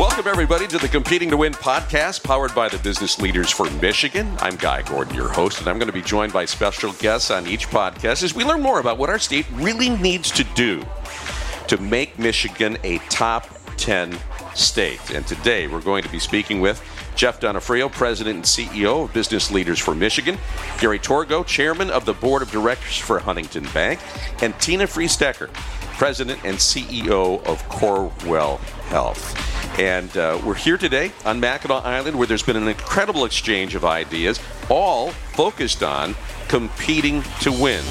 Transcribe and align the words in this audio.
Welcome, 0.00 0.28
everybody, 0.28 0.66
to 0.68 0.78
the 0.78 0.88
Competing 0.88 1.28
to 1.28 1.36
Win 1.36 1.52
podcast 1.52 2.24
powered 2.24 2.54
by 2.54 2.70
the 2.70 2.78
Business 2.78 3.20
Leaders 3.20 3.50
for 3.50 3.68
Michigan. 3.82 4.34
I'm 4.38 4.56
Guy 4.56 4.80
Gordon, 4.80 5.14
your 5.14 5.28
host, 5.28 5.58
and 5.58 5.68
I'm 5.68 5.76
going 5.76 5.88
to 5.88 5.92
be 5.92 6.00
joined 6.00 6.32
by 6.32 6.46
special 6.46 6.94
guests 6.94 7.30
on 7.30 7.46
each 7.46 7.68
podcast 7.68 8.22
as 8.22 8.34
we 8.34 8.42
learn 8.42 8.62
more 8.62 8.80
about 8.80 8.96
what 8.96 9.10
our 9.10 9.18
state 9.18 9.44
really 9.56 9.90
needs 9.90 10.30
to 10.30 10.44
do 10.54 10.82
to 11.68 11.76
make 11.76 12.18
Michigan 12.18 12.78
a 12.82 12.96
top 13.10 13.46
10 13.76 14.16
state. 14.54 15.10
And 15.10 15.26
today 15.26 15.66
we're 15.66 15.82
going 15.82 16.02
to 16.02 16.08
be 16.08 16.18
speaking 16.18 16.62
with 16.62 16.82
Jeff 17.14 17.38
Donofrio, 17.38 17.92
President 17.92 18.36
and 18.36 18.44
CEO 18.46 19.04
of 19.04 19.12
Business 19.12 19.50
Leaders 19.50 19.78
for 19.78 19.94
Michigan, 19.94 20.38
Gary 20.78 20.98
Torgow, 20.98 21.44
Chairman 21.44 21.90
of 21.90 22.06
the 22.06 22.14
Board 22.14 22.40
of 22.40 22.50
Directors 22.50 22.96
for 22.96 23.18
Huntington 23.18 23.68
Bank, 23.74 24.00
and 24.40 24.58
Tina 24.60 24.86
Freese 24.86 25.18
Decker, 25.18 25.50
President 25.98 26.42
and 26.42 26.56
CEO 26.56 27.44
of 27.44 27.62
Corewell 27.68 28.60
Health. 28.88 29.59
And 29.78 30.14
uh, 30.16 30.40
we're 30.44 30.54
here 30.54 30.76
today 30.76 31.12
on 31.24 31.40
Mackinac 31.40 31.84
Island 31.84 32.18
where 32.18 32.26
there's 32.26 32.42
been 32.42 32.56
an 32.56 32.68
incredible 32.68 33.24
exchange 33.24 33.74
of 33.74 33.84
ideas, 33.84 34.40
all 34.68 35.10
focused 35.10 35.82
on 35.82 36.14
competing 36.48 37.22
to 37.40 37.52
win. 37.52 37.84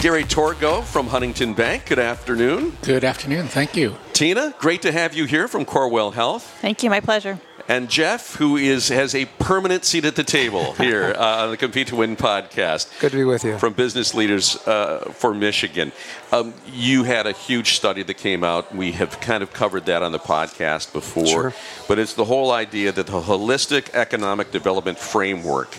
Gary 0.00 0.24
Torgow 0.24 0.82
from 0.82 1.06
Huntington 1.06 1.54
Bank, 1.54 1.86
good 1.86 1.98
afternoon. 1.98 2.76
Good 2.82 3.04
afternoon, 3.04 3.48
thank 3.48 3.74
you. 3.74 3.96
Tina, 4.12 4.54
great 4.58 4.82
to 4.82 4.92
have 4.92 5.14
you 5.14 5.24
here 5.24 5.48
from 5.48 5.64
Corewell 5.64 6.12
Health. 6.12 6.44
Thank 6.60 6.82
you, 6.82 6.90
my 6.90 7.00
pleasure 7.00 7.40
and 7.68 7.88
Jeff, 7.88 8.34
who 8.36 8.56
is 8.56 8.88
has 8.88 9.14
a 9.14 9.24
permanent 9.38 9.84
seat 9.84 10.04
at 10.04 10.16
the 10.16 10.24
table 10.24 10.72
here 10.74 11.14
uh, 11.16 11.44
on 11.44 11.50
the 11.50 11.56
Compete 11.56 11.88
to 11.88 11.96
Win 11.96 12.16
podcast. 12.16 12.88
Good 13.00 13.12
to 13.12 13.18
be 13.18 13.24
with 13.24 13.44
you. 13.44 13.58
From 13.58 13.72
Business 13.72 14.14
Leaders 14.14 14.56
uh, 14.66 15.12
for 15.14 15.34
Michigan. 15.34 15.92
Um, 16.32 16.54
you 16.72 17.04
had 17.04 17.26
a 17.26 17.32
huge 17.32 17.74
study 17.74 18.02
that 18.02 18.14
came 18.14 18.44
out. 18.44 18.74
We 18.74 18.92
have 18.92 19.20
kind 19.20 19.42
of 19.42 19.52
covered 19.52 19.86
that 19.86 20.02
on 20.02 20.12
the 20.12 20.18
podcast 20.18 20.92
before. 20.92 21.26
Sure. 21.26 21.54
But 21.88 21.98
it's 21.98 22.14
the 22.14 22.24
whole 22.24 22.50
idea 22.50 22.92
that 22.92 23.06
the 23.06 23.20
holistic 23.20 23.94
economic 23.94 24.50
development 24.50 24.98
framework 24.98 25.76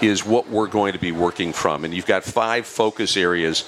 is 0.00 0.24
what 0.24 0.48
we're 0.48 0.68
going 0.68 0.92
to 0.92 0.98
be 0.98 1.12
working 1.12 1.52
from. 1.52 1.84
And 1.84 1.92
you've 1.92 2.06
got 2.06 2.24
five 2.24 2.66
focus 2.66 3.16
areas 3.16 3.64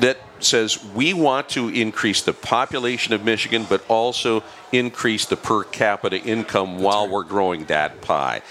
that 0.00 0.18
says 0.40 0.84
we 0.94 1.12
want 1.12 1.48
to 1.50 1.68
increase 1.68 2.22
the 2.22 2.32
population 2.32 3.12
of 3.12 3.24
Michigan, 3.24 3.66
but 3.68 3.84
also 3.88 4.42
increase 4.72 5.26
the 5.26 5.36
per 5.36 5.64
capita 5.64 6.20
income 6.20 6.78
while 6.78 7.08
we're 7.08 7.24
growing 7.24 7.64
that 7.66 8.00
pie. 8.00 8.42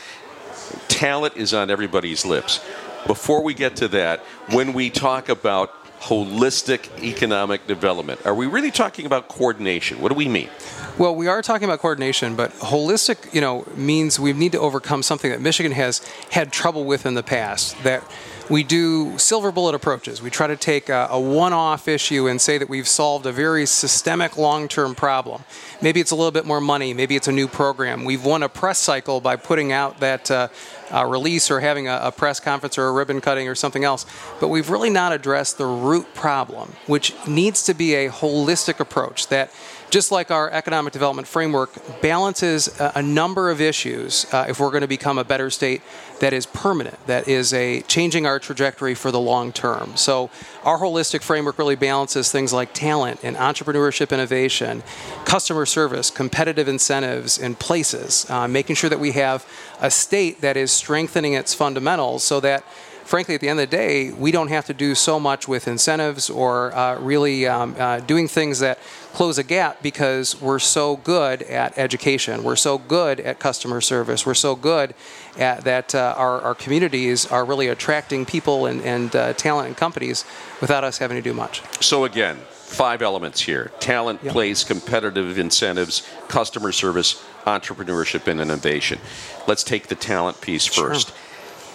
Talent 0.88 1.38
is 1.38 1.54
on 1.54 1.70
everybody's 1.70 2.26
lips. 2.26 2.64
Before 3.06 3.42
we 3.42 3.54
get 3.54 3.78
to 3.78 3.88
that, 3.90 4.20
when 4.52 4.74
we 4.74 4.90
talk 4.90 5.30
about 5.30 5.74
holistic 6.02 7.02
economic 7.02 7.66
development, 7.68 8.26
are 8.26 8.36
we 8.36 8.48
really 8.48 8.72
talking 8.72 9.06
about 9.06 9.28
coordination? 9.28 10.02
What 10.02 10.10
do 10.10 10.16
we 10.16 10.28
mean? 10.28 10.50
Well, 10.98 11.16
we 11.16 11.28
are 11.28 11.42
talking 11.42 11.66
about 11.66 11.80
coordination, 11.80 12.36
but 12.36 12.52
holistic, 12.54 13.34
you 13.34 13.42
know, 13.42 13.66
means 13.76 14.20
we 14.20 14.34
need 14.34 14.52
to 14.54 14.60
overcome 14.60 15.04
something 15.04 15.32
that 15.32 15.42
Michigan 15.42 15.72
has 15.72 16.00
had 16.32 16.52
trouble 16.52 16.86
with 16.86 17.06
in 17.06 17.14
the 17.14 17.24
past. 17.24 17.82
That 17.84 18.04
we 18.50 18.64
do 18.64 19.18
silver 19.18 19.52
bullet 19.52 19.76
approaches. 19.76 20.22
We 20.22 20.30
try 20.30 20.48
to 20.48 20.56
take 20.56 20.90
a, 20.90 21.08
a 21.12 21.20
one 21.20 21.54
off 21.54 21.88
issue 21.88 22.28
and 22.28 22.40
say 22.40 22.58
that 22.58 22.70
we've 22.70 22.88
solved 22.88 23.26
a 23.26 23.32
very 23.32 23.66
systemic 23.66 24.38
long 24.38 24.68
term 24.68 24.96
problem. 24.96 25.44
Maybe 25.82 26.00
it's 26.00 26.12
a 26.12 26.16
little 26.16 26.32
bit 26.32 26.46
more 26.46 26.62
money, 26.62 26.94
maybe 26.94 27.16
it's 27.16 27.28
a 27.28 27.32
new 27.32 27.48
program. 27.48 28.06
We've 28.06 28.24
won 28.24 28.44
a 28.44 28.50
press 28.50 28.80
cycle 28.80 29.20
by 29.22 29.36
putting 29.36 29.72
out 29.72 30.00
that 30.00 30.32
uh, 30.32 30.48
uh, 30.94 31.06
release 31.06 31.52
or 31.52 31.60
having 31.60 31.88
a, 31.88 32.00
a 32.04 32.12
press 32.12 32.40
conference 32.40 32.78
or 32.78 32.88
a 32.88 32.92
ribbon 32.92 33.22
cutting 33.22 33.48
or 33.48 33.56
something 33.56 33.84
else, 33.84 34.06
but 34.40 34.48
we've 34.48 34.70
really 34.70 34.90
not 34.90 35.12
addressed 35.12 35.58
the 35.58 35.66
root 35.66 36.14
problem, 36.14 36.74
which 36.86 37.14
needs 37.28 37.64
to 37.64 37.74
be 37.74 37.96
a 37.96 38.10
holistic 38.10 38.80
approach 38.80 39.28
that 39.28 39.52
just 39.90 40.12
like 40.12 40.32
our 40.32 40.52
economic 40.52 40.94
development 40.94 41.28
framework 41.28 41.72
balances 42.02 42.68
a, 42.80 42.94
a 42.96 43.02
number 43.02 43.50
of 43.50 43.62
issues 43.62 44.26
uh, 44.34 44.46
if 44.50 44.60
we're 44.60 44.70
going 44.70 44.82
to 44.82 44.88
become 44.88 45.18
a 45.18 45.24
better 45.24 45.50
state 45.50 45.82
that 46.20 46.34
is 46.34 46.46
permanent, 46.46 46.98
that 47.08 47.28
is 47.28 47.54
a 47.54 47.82
changing 47.82 48.26
our 48.26 48.40
trajectory 48.40 48.96
for 48.96 49.12
the 49.12 49.20
long 49.20 49.52
term. 49.52 49.96
So 49.96 50.30
our 50.64 50.80
holistic 50.80 51.22
framework 51.22 51.58
really 51.58 51.76
balances 51.76 52.32
things 52.32 52.52
like 52.52 52.74
talent 52.74 53.20
and 53.24 53.38
entrepreneurship 53.38 54.12
innovation, 54.12 54.84
customer 55.26 55.66
service, 55.66 56.10
competitive 56.10 56.68
incentives 56.68 57.38
in 57.38 57.56
places, 57.56 58.30
uh, 58.30 58.48
making 58.48 58.76
sure 58.76 58.90
that 58.90 59.00
we 59.00 59.12
have 59.12 59.46
a 59.80 59.92
state 59.92 60.42
that 60.42 60.58
is 60.58 60.72
strengthening 60.72 61.34
its 61.34 61.54
fundamentals 61.54 62.24
so 62.24 62.40
that 62.40 62.64
frankly, 63.08 63.36
at 63.36 63.42
the 63.42 63.48
end 63.48 63.60
of 63.60 63.70
the 63.70 63.76
day, 63.76 64.12
we 64.12 64.32
don't 64.32 64.50
have 64.50 64.66
to 64.66 64.74
do 64.74 64.94
so 64.94 65.20
much 65.20 65.48
with 65.48 65.68
incentives 65.68 66.30
or 66.30 66.76
uh, 66.76 67.00
really 67.00 67.48
um, 67.48 67.74
uh, 67.80 68.02
doing 68.02 68.28
things 68.28 68.60
that 68.60 68.78
close 69.14 69.38
a 69.38 69.44
gap 69.44 69.82
because 69.82 70.40
we're 70.42 70.60
so 70.60 70.98
good 70.98 71.42
at 71.44 71.76
education, 71.78 72.44
we're 72.44 72.58
so 72.58 72.78
good 72.78 73.20
at 73.22 73.40
customer 73.40 73.80
service, 73.80 74.26
we're 74.26 74.34
so 74.34 74.56
good 74.56 74.94
at 75.38 75.64
that 75.64 75.96
uh, 75.96 76.14
our, 76.18 76.42
our 76.42 76.54
communities 76.54 77.26
are 77.26 77.46
really 77.46 77.68
attracting 77.68 78.26
people 78.26 78.66
and, 78.66 78.82
and 78.82 79.16
uh, 79.16 79.34
talent 79.34 79.68
and 79.68 79.78
companies 79.78 80.26
without 80.60 80.84
us 80.84 80.98
having 80.98 81.16
to 81.16 81.22
do 81.22 81.34
much. 81.34 81.62
So 81.82 82.04
again, 82.04 82.36
five 82.52 83.02
elements 83.02 83.40
here 83.40 83.72
talent, 83.80 84.20
yep. 84.22 84.34
place, 84.34 84.66
competitive 84.66 85.40
incentives, 85.40 86.08
customer 86.28 86.74
service, 86.74 87.24
entrepreneurship, 87.46 88.28
and 88.28 88.42
innovation. 88.42 89.00
Let's 89.48 89.64
take 89.64 89.88
the 89.88 89.96
talent 89.96 90.42
piece 90.42 90.66
first. 90.66 91.08
Sure. 91.08 91.18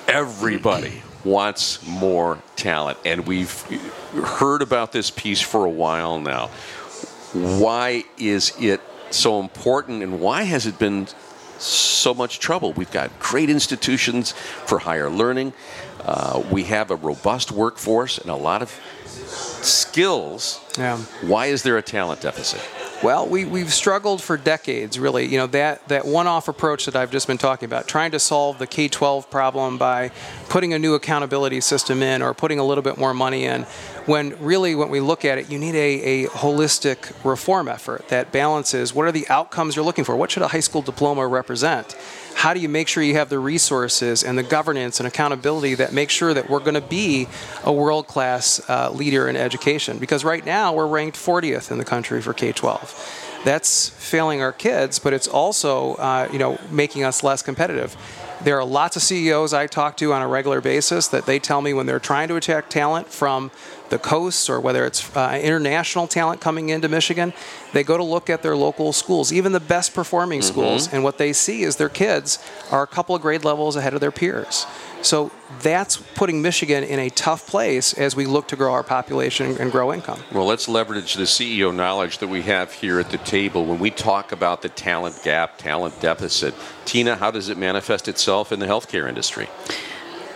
Everybody 0.09 1.03
wants 1.25 1.87
more 1.87 2.39
talent. 2.57 2.99
And 3.05 3.27
we've 3.27 3.61
heard 4.13 4.63
about 4.63 4.93
this 4.93 5.11
piece 5.11 5.41
for 5.41 5.65
a 5.65 5.71
while 5.71 6.19
now. 6.21 6.49
Why 7.33 8.05
is 8.19 8.53
it 8.61 8.81
so 9.11 9.41
important 9.41 10.03
and 10.03 10.21
why 10.21 10.43
has 10.43 10.67
it 10.67 10.79
been 10.79 11.09
so 11.59 12.13
much 12.13 12.41
trouble? 12.41 12.73
We've 12.73 12.91
got 12.91 13.19
great 13.19 13.49
institutions 13.49 14.33
for 14.33 14.81
higher 14.81 15.09
learning. 15.09 15.53
Uh, 16.05 16.43
we 16.51 16.65
have 16.65 16.91
a 16.91 16.97
robust 16.97 17.53
workforce 17.53 18.19
and 18.19 18.31
a 18.31 18.37
lot 18.37 18.63
of 18.63 18.79
skills. 19.07 20.61
Yeah. 20.77 20.99
Why 21.23 21.47
is 21.47 21.63
there 21.63 21.79
a 21.79 21.83
talent 21.83 22.21
deficit? 22.21 22.61
Well, 23.03 23.27
we, 23.27 23.45
we've 23.45 23.73
struggled 23.73 24.23
for 24.23 24.37
decades, 24.37 24.97
really. 24.97 25.27
You 25.27 25.39
know, 25.39 25.49
that, 25.49 25.89
that 25.89 26.07
one 26.07 26.29
off 26.29 26.47
approach 26.47 26.85
that 26.87 26.95
I've 26.95 27.11
just 27.11 27.27
been 27.27 27.37
talking 27.37 27.67
about, 27.67 27.89
trying 27.89 28.13
to 28.13 28.21
solve 28.21 28.61
the 28.61 28.67
K 28.69 28.87
12 28.87 29.29
problem 29.29 29.77
by 29.77 30.13
putting 30.49 30.73
a 30.73 30.79
new 30.79 30.95
accountability 30.95 31.61
system 31.63 32.01
in 32.01 32.23
or 32.23 32.33
putting 32.33 32.61
a 32.61 32.65
little 32.65 32.83
bit 32.83 32.99
more 32.99 33.13
money 33.13 33.45
in, 33.45 33.63
when 34.07 34.41
really, 34.41 34.77
when 34.77 34.89
we 34.89 35.01
look 35.01 35.25
at 35.25 35.37
it, 35.37 35.51
you 35.51 35.59
need 35.59 35.75
a, 35.75 36.25
a 36.25 36.29
holistic 36.29 37.13
reform 37.25 37.67
effort 37.67 38.07
that 38.07 38.31
balances 38.31 38.95
what 38.95 39.05
are 39.05 39.13
the 39.13 39.27
outcomes 39.29 39.75
you're 39.75 39.85
looking 39.85 40.05
for? 40.05 40.15
What 40.15 40.31
should 40.31 40.45
a 40.45 40.49
high 40.49 40.61
school 40.61 40.83
diploma 40.83 41.27
represent? 41.27 41.97
How 42.35 42.55
do 42.55 42.61
you 42.61 42.69
make 42.69 42.89
sure 42.89 43.03
you 43.03 43.15
have 43.15 43.29
the 43.29 43.39
resources 43.39 44.23
and 44.23 44.37
the 44.37 44.43
governance 44.43 45.01
and 45.01 45.07
accountability 45.07 45.75
that 45.77 45.93
make 45.93 46.11
sure 46.11 46.35
that 46.35 46.51
we're 46.51 46.61
going 46.61 46.75
to 46.75 46.81
be 46.81 47.29
a 47.65 47.73
world 47.73 48.07
class 48.07 48.61
uh, 48.69 48.91
leader 48.91 49.29
in 49.29 49.37
education? 49.37 49.99
Because 49.99 50.25
right 50.25 50.45
now 50.45 50.73
we're 50.73 50.87
ranked 50.87 51.17
40th 51.17 51.71
in 51.71 51.79
the 51.79 51.85
country 51.85 52.21
for 52.21 52.33
K 52.33 52.53
12. 52.53 53.41
That's 53.45 53.89
failing 53.89 54.41
our 54.41 54.53
kids, 54.53 54.99
but 54.99 55.13
it's 55.13 55.27
also 55.27 55.95
uh, 55.95 56.29
you 56.33 56.39
know 56.39 56.59
making 56.71 57.05
us 57.05 57.23
less 57.23 57.43
competitive. 57.43 57.97
There 58.43 58.59
are 58.59 58.65
lots 58.65 58.97
of 58.97 59.03
CEOs 59.03 59.53
I 59.53 59.69
talk 59.69 59.97
to 59.99 60.13
on 60.13 60.21
a 60.21 60.27
regular 60.27 60.61
basis 60.61 61.07
that 61.09 61.27
they 61.27 61.39
tell 61.39 61.61
me 61.61 61.73
when 61.73 61.87
they're 61.87 62.01
trying 62.01 62.27
to 62.29 62.37
attract 62.37 62.71
talent 62.71 63.09
from 63.09 63.53
the 63.93 63.99
coasts 63.99 64.49
or 64.49 64.59
whether 64.59 64.87
it's 64.87 65.15
uh, 65.15 65.39
international 65.43 66.07
talent 66.07 66.41
coming 66.41 66.71
into 66.71 66.89
Michigan, 66.89 67.35
they 67.75 67.85
go 67.85 67.99
to 67.99 68.03
look 68.03 68.31
at 68.31 68.43
their 68.43 68.57
local 68.57 68.91
schools, 68.95 69.31
even 69.31 69.53
the 69.53 69.61
best 69.61 69.93
performing 69.93 70.41
mm-hmm. 70.41 70.49
schools, 70.49 70.91
and 70.91 71.05
what 71.05 71.19
they 71.19 71.35
see 71.35 71.63
is 71.63 71.77
their 71.77 71.91
kids 71.91 72.39
are 72.71 72.83
a 72.83 72.87
couple 72.87 73.15
of 73.15 73.21
grade 73.21 73.45
levels 73.45 73.77
ahead 73.77 73.93
of 73.93 74.01
their 74.01 74.11
peers. 74.11 74.67
So 75.03 75.31
that's 75.61 75.99
putting 75.99 76.41
Michigan 76.41 76.85
in 76.85 76.99
a 77.01 77.11
tough 77.11 77.47
place 77.47 77.93
as 77.93 78.17
we 78.17 78.25
look 78.25 78.49
to 78.49 78.57
grow 78.57 78.73
our 78.73 78.83
population 78.83 79.59
and 79.59 79.71
grow 79.71 79.93
income. 79.93 80.21
Well, 80.33 80.47
let's 80.47 80.69
leverage 80.69 81.15
the 81.15 81.25
CEO 81.25 81.75
knowledge 81.75 82.19
that 82.19 82.29
we 82.29 82.43
have 82.43 82.73
here 82.73 82.99
at 82.99 83.11
the 83.11 83.19
table 83.19 83.67
when 83.67 83.79
we 83.79 83.91
talk 83.91 84.33
about 84.33 84.63
the 84.63 84.71
talent 84.71 85.21
gap, 85.23 85.59
talent 85.59 86.01
deficit. 86.01 86.55
Tina, 86.87 87.17
how 87.17 87.31
does 87.31 87.51
it 87.51 87.59
manifest 87.59 88.09
itself 88.09 88.53
in 88.53 88.59
the 88.59 88.67
healthcare 88.67 89.07
industry? 89.07 89.49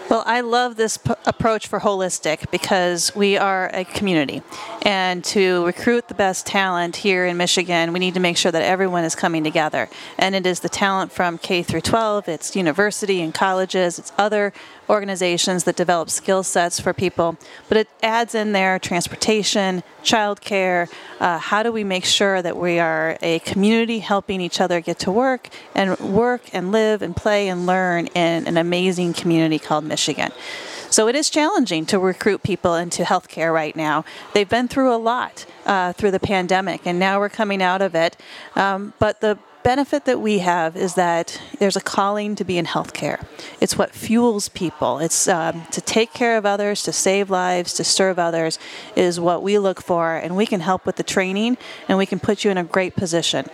Well, 0.09 0.23
I 0.25 0.41
love 0.41 0.77
this 0.77 0.99
p- 0.99 1.15
approach 1.25 1.67
for 1.67 1.81
holistic 1.81 2.49
because 2.53 3.13
we 3.17 3.37
are 3.37 3.69
a 3.75 3.85
community. 3.85 4.41
And 4.83 5.25
to 5.25 5.67
recruit 5.67 6.07
the 6.07 6.15
best 6.15 6.47
talent 6.47 6.95
here 6.95 7.27
in 7.27 7.37
Michigan, 7.37 7.93
we 7.93 7.99
need 7.99 8.15
to 8.15 8.21
make 8.21 8.37
sure 8.37 8.53
that 8.53 8.63
everyone 8.63 9.03
is 9.03 9.17
coming 9.17 9.43
together. 9.43 9.89
And 10.17 10.37
it 10.37 10.47
is 10.47 10.61
the 10.61 10.69
talent 10.69 11.11
from 11.11 11.39
K 11.39 11.65
through 11.65 11.81
12, 11.81 12.29
it's 12.29 12.55
university 12.55 13.21
and 13.21 13.35
colleges, 13.35 13.99
it's 13.99 14.13
other 14.17 14.53
organizations 14.89 15.65
that 15.65 15.75
develop 15.75 16.09
skill 16.09 16.45
sets 16.45 16.79
for 16.79 16.93
people, 16.93 17.37
but 17.69 17.77
it 17.77 17.89
adds 18.01 18.37
in 18.37 18.53
there 18.53 18.79
transportation, 18.79 19.83
childcare. 20.05 20.89
Uh, 21.19 21.39
how 21.39 21.65
do 21.65 21.73
we 21.73 21.83
make 21.83 22.05
sure 22.05 22.41
that 22.41 22.57
we 22.57 22.79
are 22.79 23.19
a 23.23 23.41
community 23.41 23.99
helping 23.99 24.41
each 24.41 24.61
other 24.61 24.81
get 24.81 25.01
to 25.01 25.11
work 25.11 25.49
and 25.75 25.99
work 25.99 26.43
and 26.53 26.71
live 26.71 27.03
and 27.03 27.17
play 27.17 27.49
and 27.49 27.67
learn 27.67 28.07
in 28.09 28.47
an 28.47 28.57
amazing 28.57 29.13
community 29.13 29.59
called 29.59 29.83
Michigan? 29.83 29.96
So 30.91 31.09
it 31.09 31.15
is 31.15 31.29
challenging 31.29 31.85
to 31.87 31.99
recruit 31.99 32.43
people 32.43 32.75
into 32.75 33.03
healthcare 33.03 33.53
right 33.53 33.75
now. 33.75 34.05
They've 34.35 34.49
been 34.49 34.69
through 34.69 34.95
a 34.95 34.97
lot 34.97 35.45
uh, 35.65 35.93
through 35.93 36.13
the 36.13 36.21
pandemic, 36.21 36.87
and 36.87 36.99
now 36.99 37.19
we're 37.19 37.29
coming 37.29 37.63
out 37.63 37.83
of 37.83 37.95
it. 37.95 38.17
Um, 38.55 38.93
but 38.99 39.21
the 39.21 39.39
benefit 39.67 40.05
that 40.05 40.21
we 40.21 40.39
have 40.39 40.77
is 40.77 40.95
that 40.95 41.43
there's 41.59 41.75
a 41.75 41.81
calling 41.81 42.37
to 42.37 42.45
be 42.45 42.57
in 42.57 42.67
healthcare. 42.67 43.27
It's 43.61 43.77
what 43.77 43.91
fuels 43.91 44.49
people. 44.49 45.01
It's 45.01 45.27
um, 45.27 45.67
to 45.73 45.81
take 45.81 46.13
care 46.13 46.39
of 46.39 46.47
others, 46.47 46.85
to 46.85 46.93
save 46.93 47.31
lives, 47.31 47.75
to 47.75 47.83
serve 47.83 48.17
others 48.17 48.61
is 48.95 49.19
what 49.19 49.43
we 49.43 49.59
look 49.59 49.83
for, 49.83 50.15
and 50.15 50.37
we 50.37 50.47
can 50.47 50.61
help 50.61 50.87
with 50.87 50.95
the 50.95 51.03
training 51.03 51.59
and 51.89 51.99
we 51.99 52.07
can 52.07 52.21
put 52.21 52.45
you 52.45 52.53
in 52.53 52.59
a 52.59 52.63
great 52.63 52.95
position. 52.95 53.47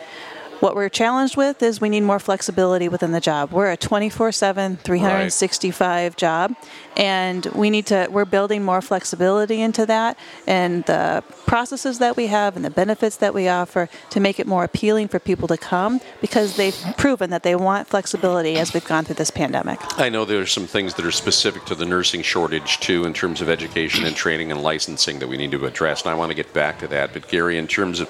What 0.63 0.77
we're 0.77 0.89
challenged 0.89 1.37
with 1.37 1.61
is 1.61 1.81
we 1.81 1.89
need 1.89 2.03
more 2.03 2.21
flexibility 2.21 2.89
within 2.89 3.11
the 3.11 3.19
job. 3.19 3.51
We're 3.51 3.73
a 3.73 3.77
24/7, 3.77 4.79
365 4.79 6.13
right. 6.13 6.17
job, 6.17 6.55
and 6.97 7.45
we 7.47 7.69
need 7.69 7.87
to. 7.87 8.07
We're 8.09 8.25
building 8.25 8.63
more 8.63 8.81
flexibility 8.81 9.61
into 9.61 9.85
that, 9.87 10.17
and 10.47 10.85
the 10.85 11.25
processes 11.47 11.99
that 11.99 12.17
we 12.17 12.29
have 12.29 12.55
and 12.55 12.65
the 12.65 12.71
benefits 12.71 13.17
that 13.17 13.35
we 13.35 13.49
offer 13.49 13.89
to 14.11 14.21
make 14.21 14.39
it 14.39 14.47
more 14.47 14.63
appealing 14.63 15.09
for 15.09 15.19
people 15.19 15.49
to 15.49 15.57
come 15.57 16.01
because 16.21 16.55
they've 16.55 16.79
proven 16.97 17.31
that 17.31 17.43
they 17.43 17.57
want 17.57 17.89
flexibility 17.89 18.55
as 18.55 18.73
we've 18.73 18.87
gone 18.87 19.05
through 19.05 19.17
this 19.17 19.33
pandemic. 19.33 19.81
I 19.99 20.11
know 20.11 20.25
there 20.25 20.41
are 20.41 20.47
some 20.47 20.69
things 20.69 20.95
that 20.95 21.05
are 21.05 21.11
specific 21.11 21.65
to 21.65 21.75
the 21.75 21.87
nursing 21.87 22.23
shortage 22.23 22.79
too, 22.79 23.05
in 23.05 23.15
terms 23.15 23.41
of 23.41 23.51
education 23.51 24.05
and 24.05 24.15
training 24.15 24.53
and 24.53 24.63
licensing 24.63 25.19
that 25.19 25.27
we 25.27 25.37
need 25.37 25.51
to 25.51 25.67
address, 25.67 26.03
and 26.03 26.13
I 26.13 26.15
want 26.15 26.31
to 26.31 26.37
get 26.37 26.53
back 26.53 26.79
to 26.79 26.87
that. 26.87 27.13
But 27.13 27.27
Gary, 27.27 27.59
in 27.59 27.67
terms 27.67 27.99
of 27.99 28.09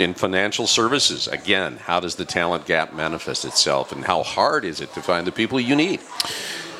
in 0.00 0.14
financial 0.14 0.66
services, 0.66 1.28
again, 1.28 1.76
how 1.76 2.00
does 2.00 2.16
the 2.16 2.24
talent 2.24 2.66
gap 2.66 2.92
manifest 2.92 3.44
itself 3.44 3.92
and 3.92 4.04
how 4.04 4.22
hard 4.22 4.64
is 4.64 4.80
it 4.80 4.92
to 4.94 5.02
find 5.02 5.26
the 5.26 5.32
people 5.32 5.60
you 5.60 5.76
need? 5.76 6.00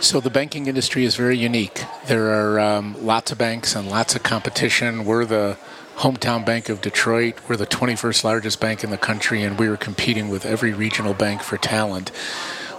So, 0.01 0.21
the 0.21 0.31
banking 0.31 0.67
industry 0.67 1.05
is 1.05 1.17
very 1.17 1.37
unique. 1.37 1.83
There 2.07 2.31
are 2.31 2.61
um, 2.61 2.95
lots 3.05 3.33
of 3.33 3.39
banks 3.39 3.75
and 3.75 3.91
lots 3.91 4.15
of 4.15 4.23
competition. 4.23 5.05
We're 5.05 5.25
the 5.25 5.57
hometown 5.97 6.47
bank 6.47 6.69
of 6.69 6.81
Detroit. 6.81 7.35
We're 7.49 7.57
the 7.57 7.67
21st 7.67 8.23
largest 8.23 8.61
bank 8.61 8.85
in 8.85 8.91
the 8.91 8.99
country, 8.99 9.43
and 9.43 9.59
we 9.59 9.67
are 9.67 9.77
competing 9.77 10.29
with 10.29 10.47
every 10.47 10.73
regional 10.73 11.15
bank 11.15 11.43
for 11.43 11.57
talent 11.57 12.13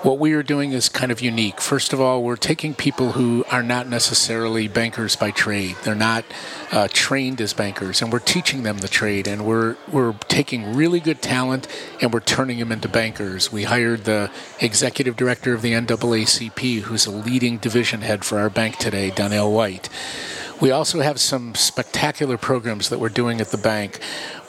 what 0.02 0.18
we 0.18 0.32
are 0.34 0.44
doing 0.44 0.72
is 0.72 0.88
kind 0.88 1.12
of 1.12 1.20
unique. 1.20 1.60
First 1.60 1.92
of 1.92 2.00
all, 2.00 2.24
we're 2.24 2.38
taking 2.38 2.74
people 2.74 3.14
who 3.14 3.44
are 3.52 3.62
not 3.62 3.88
necessarily 3.88 4.68
bankers 4.68 5.18
by 5.18 5.32
trade. 5.32 5.76
They're 5.84 5.94
not 5.94 6.24
uh, 6.72 6.88
trained 6.92 7.42
as 7.42 7.54
bankers, 7.54 8.02
and 8.02 8.12
we're 8.12 8.20
teaching 8.20 8.64
them 8.64 8.78
the 8.78 8.88
trade. 8.88 9.28
And 9.28 9.46
we're 9.46 9.76
we're 9.92 10.14
taking 10.30 10.74
really 10.74 11.02
good 11.02 11.22
talent 11.22 11.68
and 12.02 12.14
we're 12.14 12.22
turning 12.22 12.60
them 12.60 12.72
into 12.72 12.88
bankers. 12.88 13.52
We 13.52 13.64
hired 13.64 14.06
the 14.06 14.32
executive 14.62 15.18
director 15.18 15.54
of 15.54 15.62
the 15.62 15.74
NAACP, 15.74 16.82
who's 16.82 17.06
a 17.06 17.12
leading 17.12 17.58
division 17.58 18.02
head 18.02 18.24
for 18.24 18.40
our 18.40 18.50
bank 18.50 18.78
today, 18.78 19.12
Donnell 19.12 19.52
White. 19.52 19.90
We 20.62 20.72
also 20.72 21.00
have 21.00 21.22
some 21.22 21.56
spectacular 21.56 22.38
programs 22.38 22.90
that 22.90 23.00
we're 23.00 23.08
doing 23.08 23.40
at 23.40 23.48
the 23.48 23.58
bank. 23.58 24.00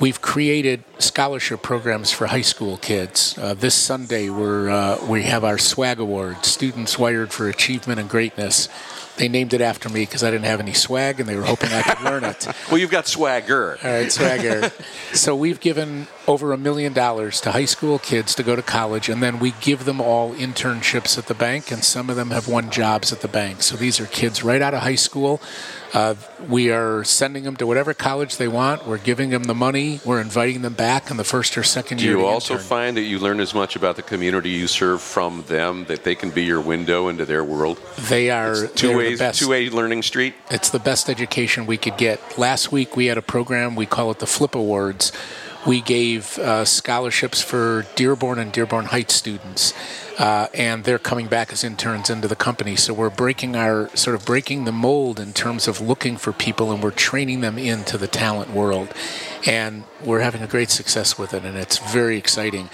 We've 0.00 0.23
created 0.23 0.82
scholarship 0.99 1.61
programs 1.61 2.11
for 2.11 2.26
high 2.26 2.41
school 2.41 2.79
kids. 2.79 3.37
Uh, 3.37 3.52
this 3.52 3.75
Sunday, 3.75 4.31
we're, 4.31 4.70
uh, 4.70 4.99
we 5.06 5.25
have 5.25 5.44
our 5.44 5.58
SWAG 5.58 5.99
Award, 5.99 6.47
Students 6.47 6.99
Wired 6.99 7.32
for 7.35 7.50
Achievement 7.50 8.00
and 8.00 8.08
Greatness. 8.08 8.70
They 9.19 9.29
named 9.29 9.52
it 9.52 9.61
after 9.61 9.91
me 9.91 10.00
because 10.00 10.25
I 10.25 10.31
didn't 10.31 10.47
have 10.47 10.58
any 10.58 10.73
swag 10.73 11.20
and 11.20 11.29
they 11.29 11.37
were 11.37 11.44
hoping 11.44 11.70
I 11.70 11.82
could 11.82 12.02
learn 12.02 12.25
it. 12.25 12.49
well, 12.70 12.79
you've 12.79 12.91
got 12.91 13.08
swagger. 13.08 13.79
All 13.85 13.91
right, 13.91 14.11
swagger. 14.11 14.73
so 15.12 15.37
we've 15.37 15.61
given 15.61 16.06
over 16.26 16.55
a 16.55 16.56
million 16.56 16.94
dollars 16.94 17.38
to 17.43 17.53
high 17.53 17.67
school 17.67 17.99
kids 17.99 18.35
to 18.37 18.43
go 18.43 18.56
to 18.56 18.62
college, 18.62 19.11
and 19.11 19.23
then 19.23 19.38
we 19.38 19.53
give 19.61 19.85
them 19.85 20.00
all 20.00 20.32
internships 20.35 21.19
at 21.19 21.26
the 21.26 21.35
bank, 21.35 21.70
and 21.70 21.85
some 21.85 22.08
of 22.08 22.17
them 22.17 22.31
have 22.31 22.49
won 22.49 22.70
jobs 22.70 23.12
at 23.12 23.20
the 23.20 23.29
bank. 23.29 23.61
So 23.61 23.76
these 23.76 24.00
are 24.00 24.06
kids 24.06 24.43
right 24.43 24.62
out 24.62 24.73
of 24.73 24.81
high 24.81 24.94
school. 24.94 25.43
Uh, 25.93 26.14
we 26.49 26.71
are 26.71 27.05
sending 27.05 27.45
them 27.45 27.57
to 27.57 27.67
whatever 27.67 27.95
college 27.95 28.37
they 28.37 28.49
want. 28.49 28.87
We're 28.87 28.99
giving 28.99 29.31
them 29.31 29.45
the 29.45 29.55
money. 29.55 30.01
We're 30.05 30.21
inviting 30.21 30.63
them 30.63 30.75
back 30.75 31.11
in 31.11 31.17
the 31.17 31.25
first 31.25 31.57
or 31.57 31.63
second 31.63 31.99
Do 31.99 32.05
year. 32.05 32.15
Do 32.15 32.21
you 32.21 32.27
also 32.27 32.55
intern. 32.55 32.67
find 32.67 32.97
that 32.97 33.03
you 33.03 33.19
learn 33.19 33.41
as 33.41 33.55
much 33.55 33.77
about 33.77 33.97
the 33.97 34.03
community 34.03 34.51
you 34.51 34.67
serve 34.67 35.01
from 35.01 35.43
them 35.49 35.85
that 35.87 36.05
they 36.05 36.15
can 36.15 36.31
be 36.31 36.45
your 36.45 36.61
window 36.61 37.09
into 37.09 37.25
their 37.25 37.45
world? 37.45 37.81
They 38.09 38.31
are 38.31 38.67
two 38.69 38.97
ways, 38.97 39.39
two 39.39 39.49
way 39.49 39.69
learning 39.71 40.03
street. 40.03 40.35
It's 40.51 40.71
the 40.71 40.79
best 40.79 41.09
education 41.09 41.67
we 41.67 41.77
could 41.77 41.97
get. 41.97 42.39
Last 42.39 42.73
week 42.73 42.97
we 42.97 43.07
had 43.07 43.19
a 43.19 43.23
program 43.23 43.75
we 43.77 43.87
call 43.87 44.11
it 44.11 44.19
the 44.19 44.27
Flip 44.27 44.55
Awards. 44.55 45.13
We 45.67 45.81
gave 45.83 46.39
uh, 46.39 46.65
scholarships 46.65 47.43
for 47.43 47.87
Dearborn 47.95 48.39
and 48.39 48.51
Dearborn 48.51 48.87
Heights 48.87 49.15
students 49.15 49.75
uh, 50.21 50.49
and 50.53 50.85
they're 50.85 50.99
coming 50.99 51.29
back 51.29 51.51
as 51.51 51.65
interns 51.65 52.11
into 52.11 52.29
the 52.29 52.37
company. 52.37 52.77
So 52.77 52.93
we're 52.93 53.09
breaking 53.09 53.57
our 53.57 53.89
sort 53.97 54.15
of 54.15 54.27
breaking 54.27 54.65
the 54.65 54.73
mold 54.73 55.19
in 55.19 55.33
terms 55.33 55.67
of 55.67 55.81
looking 55.81 56.19
for 56.19 56.31
people, 56.31 56.71
and 56.71 56.83
we're 56.83 56.91
training 56.91 57.41
them 57.41 57.57
into 57.59 57.97
the 57.97 58.07
talent 58.07 58.51
world, 58.51 58.93
and 59.47 59.85
we're 60.05 60.21
having 60.21 60.43
a 60.43 60.47
great 60.47 60.69
success 60.69 61.19
with 61.19 61.33
it, 61.33 61.47
and 61.47 61.57
it's 61.57 61.79
very 61.79 62.19
exciting. 62.19 62.69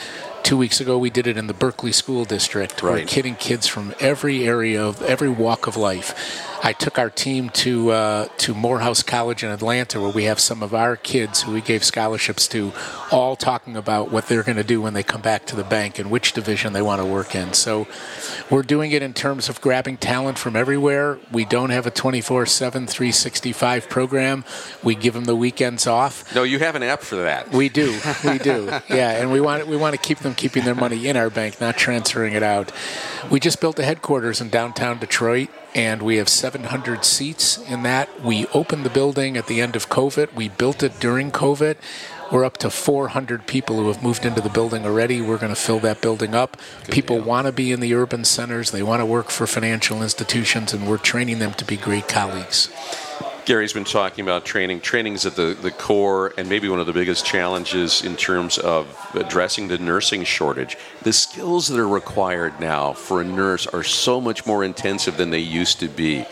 Two 0.47 0.57
weeks 0.57 0.81
ago, 0.81 0.97
we 0.97 1.11
did 1.11 1.27
it 1.27 1.37
in 1.37 1.49
the 1.49 1.55
Berkeley 1.55 1.91
School 1.91 2.25
District. 2.25 2.81
Right. 2.81 3.01
We're 3.01 3.05
getting 3.05 3.35
kids 3.35 3.67
from 3.67 3.93
every 3.99 4.47
area 4.47 4.81
of 4.81 5.03
every 5.03 5.29
walk 5.29 5.67
of 5.67 5.77
life. 5.77 6.15
I 6.63 6.73
took 6.73 6.99
our 6.99 7.11
team 7.11 7.51
to 7.51 7.91
uh, 7.91 8.29
to 8.39 8.55
Morehouse 8.55 9.03
College 9.03 9.43
in 9.43 9.51
Atlanta, 9.51 10.01
where 10.01 10.11
we 10.11 10.25
have 10.25 10.41
some 10.41 10.63
of 10.63 10.73
our 10.73 10.97
kids 10.97 11.43
who 11.43 11.53
we 11.53 11.61
gave 11.61 11.85
scholarships 11.85 12.49
to, 12.49 12.73
all 13.11 13.37
talking 13.37 13.77
about 13.77 14.11
what 14.11 14.29
they're 14.29 14.43
going 14.43 14.57
to 14.57 14.65
do 14.65 14.81
when 14.81 14.95
they 14.95 15.03
come 15.03 15.21
back 15.21 15.47
to 15.47 15.57
the 15.57 15.65
bank 15.65 15.99
and 15.99 16.11
which 16.11 16.33
division 16.33 16.73
they 16.73 16.83
want 16.83 17.01
to 17.01 17.07
work 17.07 17.35
in. 17.35 17.53
So, 17.53 17.87
we're 18.49 18.63
doing 18.63 18.93
it 18.93 19.03
in 19.03 19.15
terms 19.15 19.49
of 19.49 19.61
grabbing 19.61 19.97
talent 19.99 20.39
from 20.39 20.57
everywhere. 20.57 21.19
We 21.31 21.45
don't 21.45 21.71
have 21.71 21.87
a 21.87 21.91
24/7, 21.91 22.89
365 22.89 23.89
program. 23.89 24.45
We 24.83 24.95
give 24.95 25.15
them 25.15 25.25
the 25.25 25.37
weekends 25.37 25.87
off. 25.87 26.35
No, 26.35 26.43
you 26.43 26.59
have 26.61 26.75
an 26.75 26.83
app 26.85 27.03
for 27.03 27.17
that. 27.17 27.53
We 27.53 27.69
do, 27.69 27.99
we 28.25 28.39
do. 28.39 28.67
yeah, 28.89 29.11
and 29.11 29.33
we 29.33 29.41
want 29.41 29.67
we 29.67 29.77
want 29.77 29.95
to 29.95 30.01
keep 30.01 30.19
them 30.19 30.35
keeping 30.37 30.65
their 30.65 30.75
money 30.75 31.07
in 31.09 31.17
our 31.17 31.31
bank, 31.31 31.61
not 31.61 31.77
transferring 31.77 32.35
it 32.35 32.43
out. 32.43 32.73
We 33.31 33.41
just 33.41 33.61
built 33.61 33.79
a 33.79 33.85
headquarters 33.85 34.41
in 34.41 34.51
downtown 34.51 34.99
Detroit, 34.99 35.49
and 35.75 36.03
we 36.03 36.17
have 36.17 36.29
700 36.29 37.05
seats 37.05 37.59
in 37.59 37.83
that. 37.83 38.23
We 38.23 38.47
opened 38.49 38.85
the 38.85 38.91
building 38.91 39.37
at 39.37 39.47
the 39.47 39.61
end 39.61 39.77
of 39.77 39.89
COVID. 39.89 40.35
We 40.35 40.49
built 40.49 40.83
it 40.83 41.01
during 41.01 41.31
COVID. 41.31 41.77
We're 42.33 42.45
up 42.45 42.57
to 42.59 42.71
400 42.71 43.47
people 43.47 43.77
who 43.77 43.87
have 43.89 44.03
moved 44.03 44.25
into 44.25 44.41
the 44.41 44.49
building 44.49 44.85
already. 44.85 45.21
We're 45.21 45.39
going 45.39 45.55
to 45.55 45.61
fill 45.61 45.79
that 45.81 46.01
building 46.01 46.35
up. 46.35 46.57
Good 46.85 46.93
people 46.93 47.21
want 47.21 47.47
to 47.47 47.53
be 47.53 47.71
in 47.71 47.81
the 47.81 47.95
urban 47.95 48.25
centers, 48.25 48.73
they 48.73 48.83
want 48.83 49.01
to 49.01 49.07
work 49.07 49.31
for 49.31 49.47
financial 49.47 50.03
institutions, 50.03 50.73
and 50.73 50.89
we're 50.89 50.99
training 50.99 51.39
them 51.39 51.55
to 51.55 51.65
be 51.65 51.77
great 51.77 52.09
colleagues. 52.09 52.69
Gary's 53.47 53.73
been 53.73 53.85
talking 53.85 54.25
about 54.25 54.45
training. 54.45 54.81
Training 54.81 55.13
is 55.13 55.25
at 55.25 55.37
the, 55.37 55.57
the 55.63 55.71
core 55.71 56.35
and 56.37 56.49
maybe 56.49 56.69
one 56.69 56.81
of 56.81 56.87
the 56.87 56.93
biggest 56.93 57.25
challenges 57.25 58.03
in 58.03 58.17
terms 58.17 58.59
of 58.59 58.89
addressing 59.15 59.69
the 59.69 59.79
nursing 59.79 60.25
shortage. 60.25 60.77
The 61.03 61.13
skills 61.13 61.69
that 61.69 61.79
are 61.79 61.87
required 61.87 62.59
now 62.59 62.93
for 62.93 63.21
a 63.21 63.25
nurse 63.25 63.69
are 63.69 63.85
so 63.85 64.21
much 64.21 64.47
more 64.47 64.65
intensive 64.65 65.17
than 65.17 65.31
they 65.31 65.39
used 65.39 65.79
to 65.79 65.87
be. 65.87 66.25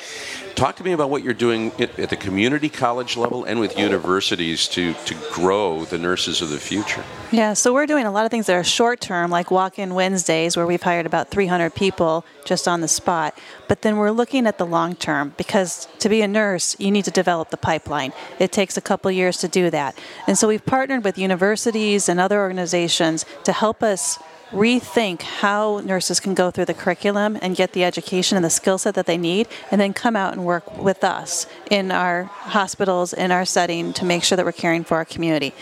Talk 0.55 0.77
to 0.77 0.85
me 0.85 0.93
about 0.93 1.11
what 1.11 1.25
you're 1.25 1.35
doing 1.35 1.73
at 1.81 2.11
the 2.11 2.17
community 2.17 2.69
college 2.69 3.17
level 3.17 3.45
and 3.45 3.59
with 3.59 3.77
universities 3.77 4.69
to, 4.69 4.95
to 5.07 5.15
grow 5.33 5.85
the 5.85 5.99
nurses 5.99 6.41
of 6.41 6.51
the 6.51 6.59
future. 6.59 7.03
Yeah, 7.33 7.55
so 7.55 7.75
we're 7.75 7.87
doing 7.87 8.07
a 8.07 8.13
lot 8.13 8.25
of 8.25 8.31
things 8.31 8.47
that 8.47 8.55
are 8.55 8.63
short 8.63 9.01
term, 9.01 9.33
like 9.33 9.51
walk 9.51 9.81
in 9.81 9.95
Wednesdays, 9.95 10.57
where 10.57 10.65
we've 10.67 10.83
hired 10.83 11.07
about 11.07 11.29
300 11.31 11.75
people 11.75 12.25
just 12.45 12.69
on 12.69 12.83
the 12.83 12.89
spot. 12.89 13.37
But 13.67 13.83
then 13.83 13.97
we're 13.97 14.13
looking 14.13 14.47
at 14.47 14.59
the 14.59 14.67
long 14.67 14.95
term 14.95 15.35
because 15.37 15.89
to 15.99 16.09
be 16.09 16.23
a 16.23 16.29
nurse, 16.29 16.77
you 16.79 16.93
need 16.93 17.05
to 17.07 17.11
develop 17.11 17.51
the 17.51 17.57
pipeline. 17.57 18.13
It 18.39 18.53
takes 18.53 18.77
a 18.77 18.81
couple 18.81 19.11
years 19.11 19.39
to 19.39 19.49
do 19.49 19.71
that. 19.71 19.99
And 20.29 20.39
so 20.39 20.47
we've 20.47 20.65
partnered 20.65 21.03
with 21.03 21.19
universities 21.19 22.09
and 22.09 22.21
other 22.21 22.39
organizations 22.41 23.27
to 23.43 23.53
help 23.53 23.83
us 23.83 24.21
rethink 24.55 25.23
how 25.23 25.81
nurses 25.85 26.21
can 26.21 26.33
go 26.33 26.51
through 26.51 26.67
the 26.67 26.75
curriculum 26.75 27.37
and 27.43 27.57
get 27.57 27.73
the 27.73 27.85
education 27.85 28.37
and 28.37 28.45
the 28.45 28.51
skill 28.51 28.79
set 28.79 28.95
that 28.95 29.07
they 29.07 29.19
need, 29.19 29.49
and 29.71 29.81
then 29.81 29.93
come 29.93 30.15
out 30.17 30.33
and 30.33 30.45
work 30.45 30.79
with 30.79 31.03
us 31.03 31.47
in 31.71 31.91
our 31.91 32.25
hospitals, 32.25 33.13
in 33.13 33.33
our 33.33 33.45
setting, 33.45 33.93
to 33.93 34.05
make 34.05 34.23
sure 34.23 34.37
that 34.37 34.47
we're 34.47 34.53
caring 34.53 34.85
for 34.85 34.97
our 34.97 35.05
community. 35.05 35.53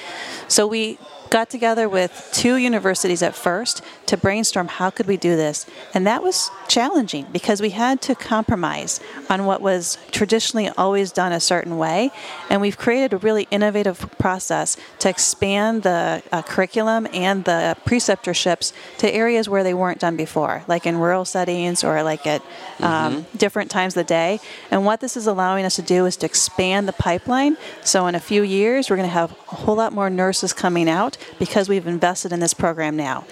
So 0.46 0.66
we 0.66 0.98
got 1.32 1.48
together 1.48 1.88
with 1.88 2.28
two 2.34 2.56
universities 2.56 3.22
at 3.22 3.34
first 3.34 3.82
to 4.04 4.18
brainstorm 4.18 4.68
how 4.68 4.90
could 4.90 5.06
we 5.06 5.16
do 5.16 5.34
this. 5.34 5.64
And 5.94 6.06
that 6.06 6.22
was 6.22 6.50
challenging 6.68 7.26
because 7.32 7.62
we 7.62 7.70
had 7.70 8.02
to 8.02 8.14
compromise 8.14 9.00
on 9.30 9.46
what 9.46 9.62
was 9.62 9.96
traditionally 10.10 10.68
always 10.76 11.10
done 11.10 11.32
a 11.32 11.40
certain 11.40 11.78
way. 11.78 12.10
And 12.50 12.60
we've 12.60 12.76
created 12.76 13.14
a 13.14 13.16
really 13.16 13.48
innovative 13.50 13.98
process 14.18 14.76
to 14.98 15.08
expand 15.08 15.84
the 15.84 16.22
uh, 16.30 16.42
curriculum 16.42 17.08
and 17.14 17.46
the 17.46 17.78
preceptorships 17.86 18.74
to 18.98 19.10
areas 19.10 19.48
where 19.48 19.64
they 19.64 19.72
weren't 19.72 20.00
done 20.00 20.16
before 20.16 20.62
like 20.68 20.84
in 20.84 20.98
rural 20.98 21.24
settings 21.24 21.82
or 21.82 22.02
like 22.02 22.26
at 22.26 22.42
um, 22.80 23.24
mm-hmm. 23.24 23.38
different 23.38 23.70
times 23.70 23.96
of 23.96 24.06
the 24.06 24.08
day. 24.08 24.38
And 24.70 24.84
what 24.84 25.00
this 25.00 25.16
is 25.16 25.26
allowing 25.26 25.64
us 25.64 25.76
to 25.76 25.82
do 25.82 26.04
is 26.04 26.18
to 26.18 26.26
expand 26.26 26.86
the 26.86 26.92
pipeline. 26.92 27.56
So 27.84 28.06
in 28.06 28.14
a 28.14 28.20
few 28.20 28.42
years 28.42 28.90
we're 28.90 28.96
going 28.96 29.08
to 29.08 29.14
have 29.14 29.32
a 29.50 29.54
whole 29.54 29.76
lot 29.76 29.94
more 29.94 30.10
nurses 30.10 30.52
coming 30.52 30.90
out 30.90 31.16
because 31.38 31.68
we've 31.68 31.86
invested 31.86 32.32
in 32.32 32.40
this 32.40 32.54
program 32.54 32.96
now. 32.96 33.24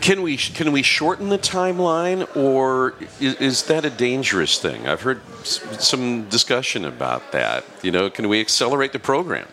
Can 0.00 0.22
we 0.22 0.36
can 0.36 0.72
we 0.72 0.82
shorten 0.82 1.28
the 1.28 1.38
timeline, 1.38 2.36
or 2.36 2.94
is, 3.20 3.34
is, 3.36 3.62
that 3.64 3.84
a 3.84 3.90
dangerous 3.90 4.58
thing? 4.58 4.88
I've 4.88 5.02
heard 5.02 5.20
some 5.44 6.28
discussion 6.28 6.84
about 6.84 7.32
that. 7.32 7.64
You 7.82 7.92
know, 7.92 8.10
can 8.10 8.28
we 8.28 8.40
accelerate 8.40 8.92
the 8.92 8.98
program? 8.98 9.46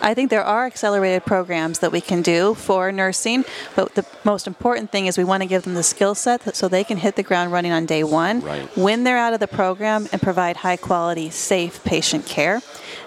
I 0.00 0.14
think 0.14 0.30
there 0.30 0.44
are 0.44 0.66
accelerated 0.66 1.24
programs 1.24 1.80
that 1.80 1.92
we 1.92 2.00
can 2.00 2.22
do 2.22 2.54
for 2.54 2.92
nursing, 2.92 3.44
but 3.74 3.94
the 3.94 4.06
most 4.24 4.46
important 4.46 4.90
thing 4.90 5.06
is 5.06 5.18
we 5.18 5.24
want 5.24 5.42
to 5.42 5.48
give 5.48 5.62
them 5.62 5.74
the 5.74 5.82
skill 5.82 6.14
set 6.14 6.54
so 6.54 6.68
they 6.68 6.84
can 6.84 6.98
hit 6.98 7.16
the 7.16 7.22
ground 7.22 7.52
running 7.52 7.72
on 7.72 7.86
day 7.86 8.04
one 8.04 8.40
right. 8.40 8.76
when 8.76 9.04
they're 9.04 9.18
out 9.18 9.34
of 9.34 9.40
the 9.40 9.48
program 9.48 10.08
and 10.12 10.22
provide 10.22 10.58
high 10.58 10.76
quality, 10.76 11.30
safe 11.30 11.82
patient 11.84 12.26
care 12.26 12.60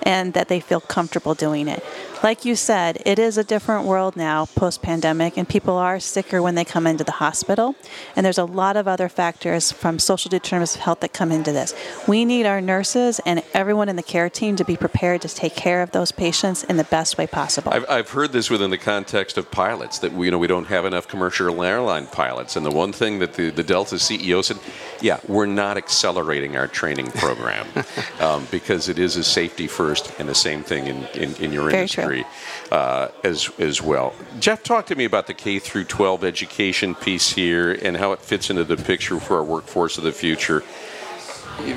and 0.03 0.33
that 0.33 0.47
they 0.47 0.59
feel 0.59 0.81
comfortable 0.81 1.33
doing 1.33 1.67
it. 1.67 1.83
Like 2.23 2.45
you 2.45 2.55
said, 2.55 3.01
it 3.03 3.17
is 3.17 3.39
a 3.39 3.43
different 3.43 3.87
world 3.87 4.15
now 4.15 4.45
post 4.45 4.83
pandemic, 4.83 5.37
and 5.37 5.49
people 5.49 5.75
are 5.77 5.99
sicker 5.99 6.39
when 6.39 6.53
they 6.53 6.63
come 6.63 6.85
into 6.85 7.03
the 7.03 7.13
hospital. 7.13 7.73
And 8.15 8.23
there's 8.23 8.37
a 8.37 8.45
lot 8.45 8.77
of 8.77 8.87
other 8.87 9.09
factors 9.09 9.71
from 9.71 9.97
social 9.97 10.29
determinants 10.29 10.75
of 10.75 10.81
health 10.81 10.99
that 10.99 11.13
come 11.13 11.31
into 11.31 11.51
this. 11.51 11.73
We 12.07 12.23
need 12.23 12.45
our 12.45 12.61
nurses 12.61 13.19
and 13.25 13.41
everyone 13.55 13.89
in 13.89 13.95
the 13.95 14.03
care 14.03 14.29
team 14.29 14.55
to 14.57 14.63
be 14.63 14.77
prepared 14.77 15.21
to 15.21 15.29
take 15.29 15.55
care 15.55 15.81
of 15.81 15.91
those 15.91 16.11
patients 16.11 16.63
in 16.63 16.77
the 16.77 16.83
best 16.83 17.17
way 17.17 17.25
possible. 17.25 17.73
I've, 17.73 17.89
I've 17.89 18.09
heard 18.11 18.33
this 18.33 18.51
within 18.51 18.69
the 18.69 18.77
context 18.77 19.39
of 19.39 19.49
pilots 19.49 19.97
that 19.99 20.13
we, 20.13 20.27
you 20.27 20.31
know 20.31 20.37
we 20.37 20.47
don't 20.47 20.67
have 20.67 20.85
enough 20.85 21.07
commercial 21.07 21.63
airline 21.63 22.05
pilots, 22.05 22.55
and 22.55 22.63
the 22.63 22.71
one 22.71 22.91
thing 22.91 23.17
that 23.17 23.33
the, 23.33 23.49
the 23.49 23.63
Delta 23.63 23.95
CEO 23.95 24.43
said, 24.43 24.59
yeah, 25.01 25.19
we're 25.27 25.45
not 25.45 25.77
accelerating 25.77 26.55
our 26.55 26.67
training 26.67 27.07
program 27.11 27.67
um, 28.19 28.47
because 28.51 28.89
it 28.89 28.99
is 28.99 29.15
a 29.17 29.23
safety 29.23 29.67
first, 29.67 30.11
and 30.19 30.29
the 30.29 30.35
same 30.35 30.63
thing 30.63 30.87
in, 30.87 31.05
in, 31.07 31.35
in 31.35 31.51
your 31.51 31.69
Very 31.69 31.81
industry 31.81 32.25
uh, 32.71 33.09
as 33.23 33.49
as 33.59 33.81
well. 33.81 34.13
Jeff, 34.39 34.63
talk 34.63 34.85
to 34.87 34.95
me 34.95 35.05
about 35.05 35.27
the 35.27 35.33
K 35.33 35.59
through 35.59 35.85
12 35.85 36.23
education 36.23 36.95
piece 36.95 37.31
here 37.31 37.71
and 37.71 37.97
how 37.97 38.11
it 38.11 38.19
fits 38.19 38.49
into 38.49 38.63
the 38.63 38.77
picture 38.77 39.19
for 39.19 39.37
our 39.37 39.43
workforce 39.43 39.97
of 39.97 40.03
the 40.03 40.11
future. 40.11 40.61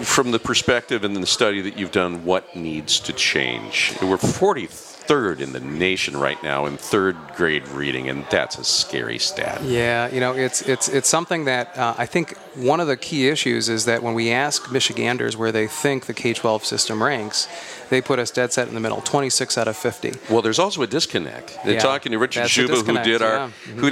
From 0.02 0.30
the 0.30 0.38
perspective 0.38 1.04
and 1.04 1.16
the 1.16 1.26
study 1.26 1.60
that 1.62 1.76
you've 1.76 1.92
done, 1.92 2.24
what 2.24 2.56
needs 2.56 3.00
to 3.00 3.12
change? 3.12 3.94
We're 4.00 4.16
43rd 4.16 5.40
in 5.40 5.52
the 5.52 5.60
nation 5.60 6.16
right 6.16 6.42
now 6.42 6.64
in 6.66 6.78
third 6.78 7.16
grade 7.36 7.68
reading, 7.68 8.08
and 8.08 8.24
that's 8.30 8.56
a 8.56 8.64
scary 8.64 9.18
stat. 9.18 9.62
Yeah, 9.62 10.08
you 10.08 10.20
know, 10.20 10.32
it's 10.32 10.62
it's 10.62 10.88
it's 10.88 11.08
something 11.08 11.44
that 11.46 11.76
uh, 11.76 11.94
I 11.98 12.06
think 12.06 12.38
one 12.54 12.80
of 12.80 12.86
the 12.86 12.96
key 12.96 13.28
issues 13.28 13.68
is 13.68 13.84
that 13.84 14.02
when 14.02 14.14
we 14.14 14.30
ask 14.30 14.70
Michiganders 14.70 15.36
where 15.36 15.52
they 15.52 15.66
think 15.66 16.06
the 16.06 16.14
K-12 16.14 16.64
system 16.64 17.02
ranks, 17.02 17.48
they 17.90 18.00
put 18.00 18.18
us 18.18 18.30
dead 18.30 18.52
set 18.52 18.68
in 18.68 18.74
the 18.74 18.80
middle, 18.80 19.00
26 19.00 19.58
out 19.58 19.68
of 19.68 19.76
50. 19.76 20.12
Well, 20.30 20.42
there's 20.42 20.58
also 20.58 20.82
a 20.82 20.86
disconnect. 20.86 21.58
They're 21.64 21.74
Yeah, 21.74 21.80
talking 21.80 22.12
to 22.12 22.18
Richard 22.18 22.44
that's 22.44 22.56
a 22.56 22.62
Schuba, 22.62 22.86
who 22.86 23.02
did 23.04 23.22
our, 23.22 23.36
yeah. 23.36 23.48
who 23.76 23.90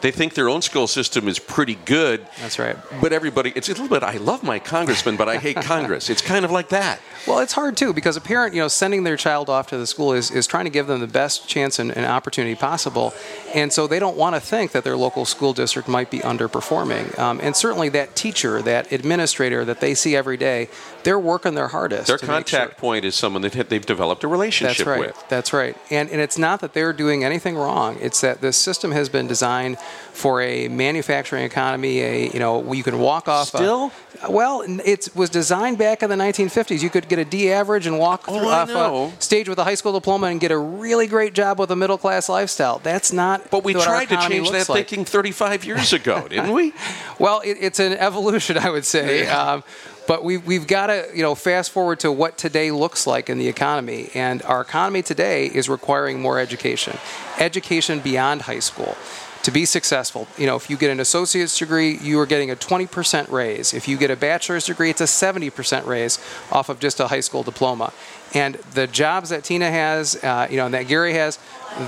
they 0.00 0.10
think 0.10 0.34
their 0.34 0.48
own 0.48 0.62
school 0.62 0.86
system 0.86 1.28
is 1.28 1.38
pretty 1.38 1.76
good. 1.84 2.26
That's 2.40 2.58
right. 2.58 2.76
But 3.00 3.12
everybody, 3.12 3.52
it's 3.54 3.68
a 3.68 3.72
little 3.72 3.88
bit. 3.88 4.02
I 4.02 4.16
love 4.16 4.42
my 4.42 4.58
congressman, 4.58 5.16
but 5.16 5.28
I 5.28 5.36
hate 5.38 5.56
Congress. 5.62 6.10
It's 6.10 6.22
kind 6.22 6.44
of 6.44 6.50
like 6.50 6.70
that. 6.70 7.00
Well, 7.26 7.38
it's 7.40 7.52
hard 7.52 7.76
too 7.76 7.92
because 7.92 8.16
a 8.16 8.20
parent, 8.20 8.54
you 8.54 8.60
know, 8.60 8.68
sending 8.68 9.04
their 9.04 9.16
child 9.16 9.48
off 9.48 9.68
to 9.68 9.78
the 9.78 9.86
school 9.86 10.12
is, 10.12 10.30
is 10.30 10.46
trying 10.46 10.64
to 10.64 10.70
give 10.70 10.86
them 10.86 11.00
the 11.00 11.06
best 11.06 11.48
chance 11.48 11.78
and, 11.78 11.90
and 11.96 12.04
opportunity 12.06 12.54
possible, 12.54 13.14
and 13.54 13.72
so 13.72 13.86
they 13.86 13.98
don't 13.98 14.16
want 14.16 14.34
to 14.36 14.40
think 14.40 14.72
that 14.72 14.84
their 14.84 14.96
local 14.96 15.24
school 15.24 15.52
district 15.54 15.88
might 15.88 16.10
be 16.10 16.18
underperforming. 16.20 17.18
Um, 17.18 17.40
and 17.42 17.56
certainly, 17.56 17.88
that 17.90 18.03
teacher, 18.14 18.62
that 18.62 18.92
administrator 18.92 19.64
that 19.64 19.80
they 19.80 19.94
see 19.94 20.14
every 20.16 20.36
day, 20.36 20.68
they're 21.04 21.18
working 21.18 21.54
their 21.54 21.68
hardest. 21.68 22.06
Their 22.08 22.18
contact 22.18 22.72
sure- 22.72 22.80
point 22.80 23.04
is 23.04 23.14
someone 23.14 23.42
that 23.42 23.68
they've 23.68 23.84
developed 23.86 24.24
a 24.24 24.28
relationship 24.28 24.78
That's 24.78 24.86
right. 24.88 25.00
with. 25.00 25.24
That's 25.28 25.52
right. 25.52 25.76
And 25.90 26.10
and 26.10 26.20
it's 26.20 26.36
not 26.38 26.60
that 26.60 26.72
they're 26.72 26.92
doing 26.92 27.22
anything 27.24 27.56
wrong. 27.56 27.98
It's 28.00 28.20
that 28.22 28.40
the 28.40 28.52
system 28.52 28.90
has 28.92 29.08
been 29.08 29.26
designed 29.26 29.78
for 30.12 30.40
a 30.40 30.68
manufacturing 30.68 31.44
economy. 31.44 32.00
A 32.00 32.30
you 32.32 32.38
know 32.40 32.72
you 32.72 32.82
can 32.82 32.98
walk 32.98 33.28
off. 33.28 33.54
a- 33.54 33.58
Still? 33.58 33.92
well, 34.28 34.62
it 34.66 35.08
was 35.14 35.28
designed 35.30 35.76
back 35.78 36.02
in 36.02 36.08
the 36.10 36.16
1950s. 36.16 36.82
You 36.82 36.88
could 36.90 37.08
get 37.08 37.18
a 37.18 37.24
D 37.24 37.52
average 37.52 37.86
and 37.86 37.98
walk 37.98 38.24
Oh, 38.28 38.48
off 38.48 38.70
a 38.70 39.22
stage 39.22 39.48
with 39.48 39.58
a 39.58 39.64
high 39.64 39.74
school 39.74 39.92
diploma 39.92 40.28
and 40.28 40.40
get 40.40 40.50
a 40.50 40.58
really 40.58 41.06
great 41.06 41.34
job 41.34 41.58
with 41.58 41.70
a 41.70 41.76
middle 41.76 41.98
class 41.98 42.28
lifestyle. 42.28 42.78
That's 42.82 43.12
not. 43.12 43.50
But 43.50 43.64
we 43.64 43.74
tried 43.74 44.06
to 44.10 44.16
change 44.28 44.50
that 44.50 44.68
like. 44.68 44.88
thinking 44.88 45.04
35 45.04 45.64
years 45.64 45.92
ago, 45.92 46.26
didn't 46.28 46.52
we? 46.52 46.72
Well, 47.16 47.40
it, 47.44 47.58
it's 47.60 47.78
an 47.78 47.92
evolution, 47.92 48.58
I 48.58 48.70
would 48.70 48.84
say. 48.84 49.26
Um, 49.28 49.62
but 50.06 50.24
we've, 50.24 50.44
we've 50.46 50.66
got 50.66 50.88
to, 50.88 51.08
you 51.14 51.22
know, 51.22 51.34
fast 51.34 51.70
forward 51.70 52.00
to 52.00 52.12
what 52.12 52.36
today 52.36 52.70
looks 52.70 53.06
like 53.06 53.30
in 53.30 53.38
the 53.38 53.48
economy. 53.48 54.10
And 54.14 54.42
our 54.42 54.60
economy 54.60 55.02
today 55.02 55.46
is 55.46 55.68
requiring 55.68 56.20
more 56.20 56.38
education, 56.38 56.98
education 57.38 58.00
beyond 58.00 58.42
high 58.42 58.60
school. 58.60 58.96
To 59.44 59.50
be 59.50 59.66
successful, 59.66 60.26
you 60.38 60.46
know, 60.46 60.56
if 60.56 60.70
you 60.70 60.78
get 60.78 60.90
an 60.90 61.00
associate's 61.00 61.58
degree, 61.58 61.98
you 61.98 62.18
are 62.18 62.24
getting 62.24 62.50
a 62.50 62.56
20% 62.56 63.30
raise. 63.30 63.74
If 63.74 63.86
you 63.86 63.98
get 63.98 64.10
a 64.10 64.16
bachelor's 64.16 64.64
degree, 64.64 64.88
it's 64.88 65.02
a 65.02 65.04
70% 65.04 65.84
raise 65.84 66.18
off 66.50 66.70
of 66.70 66.80
just 66.80 66.98
a 66.98 67.08
high 67.08 67.20
school 67.20 67.42
diploma. 67.42 67.92
And 68.32 68.54
the 68.72 68.86
jobs 68.86 69.28
that 69.28 69.44
Tina 69.44 69.70
has, 69.70 70.16
uh, 70.24 70.48
you 70.50 70.56
know, 70.56 70.64
and 70.64 70.72
that 70.72 70.88
Gary 70.88 71.12
has, 71.12 71.38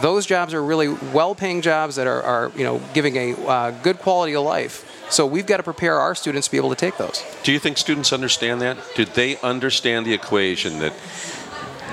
those 0.03 0.27
jobs 0.27 0.53
are 0.53 0.63
really 0.63 0.89
well-paying 0.89 1.63
jobs 1.63 1.97
that 1.97 2.07
are, 2.07 2.23
are 2.23 2.53
you 2.55 2.63
know, 2.63 2.83
giving 2.93 3.17
a 3.17 3.33
uh, 3.47 3.71
good 3.83 4.01
quality 4.01 4.37
of 4.37 4.45
life. 4.45 4.86
So 5.09 5.25
we've 5.25 5.47
got 5.47 5.59
to 5.59 5.63
prepare 5.63 5.99
our 5.99 6.15
students 6.15 6.49
to 6.49 6.53
be 6.53 6.57
able 6.57 6.71
to 6.71 6.77
take 6.77 6.97
those. 6.97 7.23
Do 7.43 7.53
you 7.53 7.59
think 7.59 7.79
students 7.79 8.13
understand 8.13 8.61
that? 8.61 8.77
Do 8.95 9.05
they 9.05 9.39
understand 9.39 10.05
the 10.05 10.13
equation 10.13 10.81
that 10.81 10.93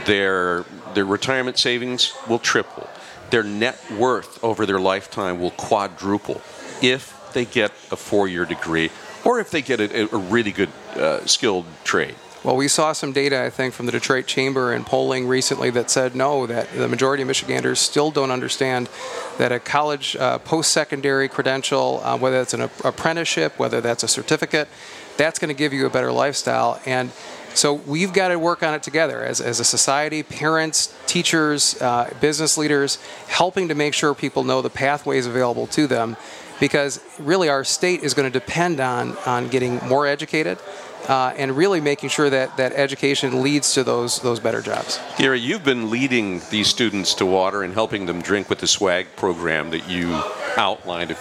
their 0.06 0.66
their 0.94 1.06
retirement 1.06 1.58
savings 1.58 2.14
will 2.28 2.40
triple, 2.40 2.88
their 3.30 3.44
net 3.44 3.80
worth 3.92 4.44
over 4.44 4.66
their 4.66 4.80
lifetime 4.80 5.40
will 5.40 5.52
quadruple 5.52 6.42
if 6.82 7.32
they 7.34 7.46
get 7.46 7.72
a 7.92 7.96
four-year 7.96 8.46
degree 8.46 8.92
or 9.26 9.40
if 9.40 9.50
they 9.50 9.62
get 9.62 9.80
a, 9.80 10.14
a 10.14 10.18
really 10.18 10.52
good 10.52 10.70
uh, 10.96 11.26
skilled 11.26 11.66
trade? 11.84 12.16
Well, 12.44 12.58
we 12.58 12.68
saw 12.68 12.92
some 12.92 13.14
data, 13.14 13.42
I 13.42 13.50
think, 13.50 13.74
from 13.74 13.86
the 13.86 13.94
Detroit 13.94 14.28
Chamber 14.28 14.74
and 14.74 14.86
polling 14.86 15.30
recently 15.30 15.70
that 15.70 15.90
said 15.90 16.14
no, 16.14 16.46
that 16.46 16.70
the 16.74 16.90
majority 16.90 17.24
of 17.24 17.28
Michiganders 17.28 17.80
still 17.80 18.12
don't 18.12 18.32
understand 18.32 18.90
that 19.38 19.54
a 19.54 19.62
college 19.62 20.18
uh, 20.18 20.40
post-secondary 20.40 21.30
credential, 21.30 22.02
uh, 22.04 22.18
whether 22.18 22.42
it's 22.42 22.54
an 22.54 22.64
ap- 22.64 22.84
apprenticeship, 22.84 23.58
whether 23.58 23.80
that's 23.80 24.04
a 24.04 24.10
certificate, 24.10 24.68
that's 25.16 25.40
going 25.40 25.48
to 25.48 25.58
give 25.58 25.72
you 25.72 25.86
a 25.86 25.90
better 25.90 26.12
lifestyle. 26.12 26.82
And 26.86 27.12
so 27.54 27.76
we've 27.76 28.12
got 28.12 28.28
to 28.28 28.38
work 28.38 28.62
on 28.62 28.74
it 28.74 28.84
together 28.84 29.24
as, 29.24 29.40
as 29.40 29.62
a 29.62 29.64
society, 29.64 30.22
parents, 30.22 30.94
teachers, 31.08 31.82
uh, 31.82 32.14
business 32.20 32.58
leaders, 32.58 32.98
helping 33.30 33.70
to 33.70 33.76
make 33.76 33.94
sure 33.94 34.14
people 34.14 34.44
know 34.44 34.62
the 34.62 34.70
pathways 34.70 35.28
available 35.28 35.66
to 35.68 35.88
them 35.88 36.18
because 36.60 37.02
really 37.20 37.48
our 37.48 37.64
state 37.64 38.04
is 38.04 38.14
going 38.14 38.30
to 38.30 38.40
depend 38.40 38.82
on, 38.82 39.16
on 39.26 39.48
getting 39.48 39.78
more 39.88 40.06
educated 40.08 40.58
uh, 41.08 41.34
and 41.38 41.56
really 41.56 41.82
making 41.82 42.10
sure 42.10 42.30
that, 42.30 42.56
that 42.58 42.74
education 42.74 43.42
leads 43.42 43.74
to 43.74 43.84
those, 43.84 44.20
those 44.20 44.40
better 44.40 44.62
jobs. 44.62 45.00
Gary, 45.18 45.40
you've 45.40 45.64
been 45.64 45.90
leading 45.90 46.42
these 46.50 46.68
students 46.68 47.14
to 47.16 47.26
water 47.26 47.64
and 47.64 47.74
helping 47.74 48.06
them 48.06 48.22
drink 48.22 48.50
with 48.50 48.60
the 48.60 48.68
SWAG 48.68 49.08
program 49.16 49.70
that 49.72 49.90
you 49.90 50.22
outlined 50.58 51.12
a 51.12 51.16
f- 51.16 51.20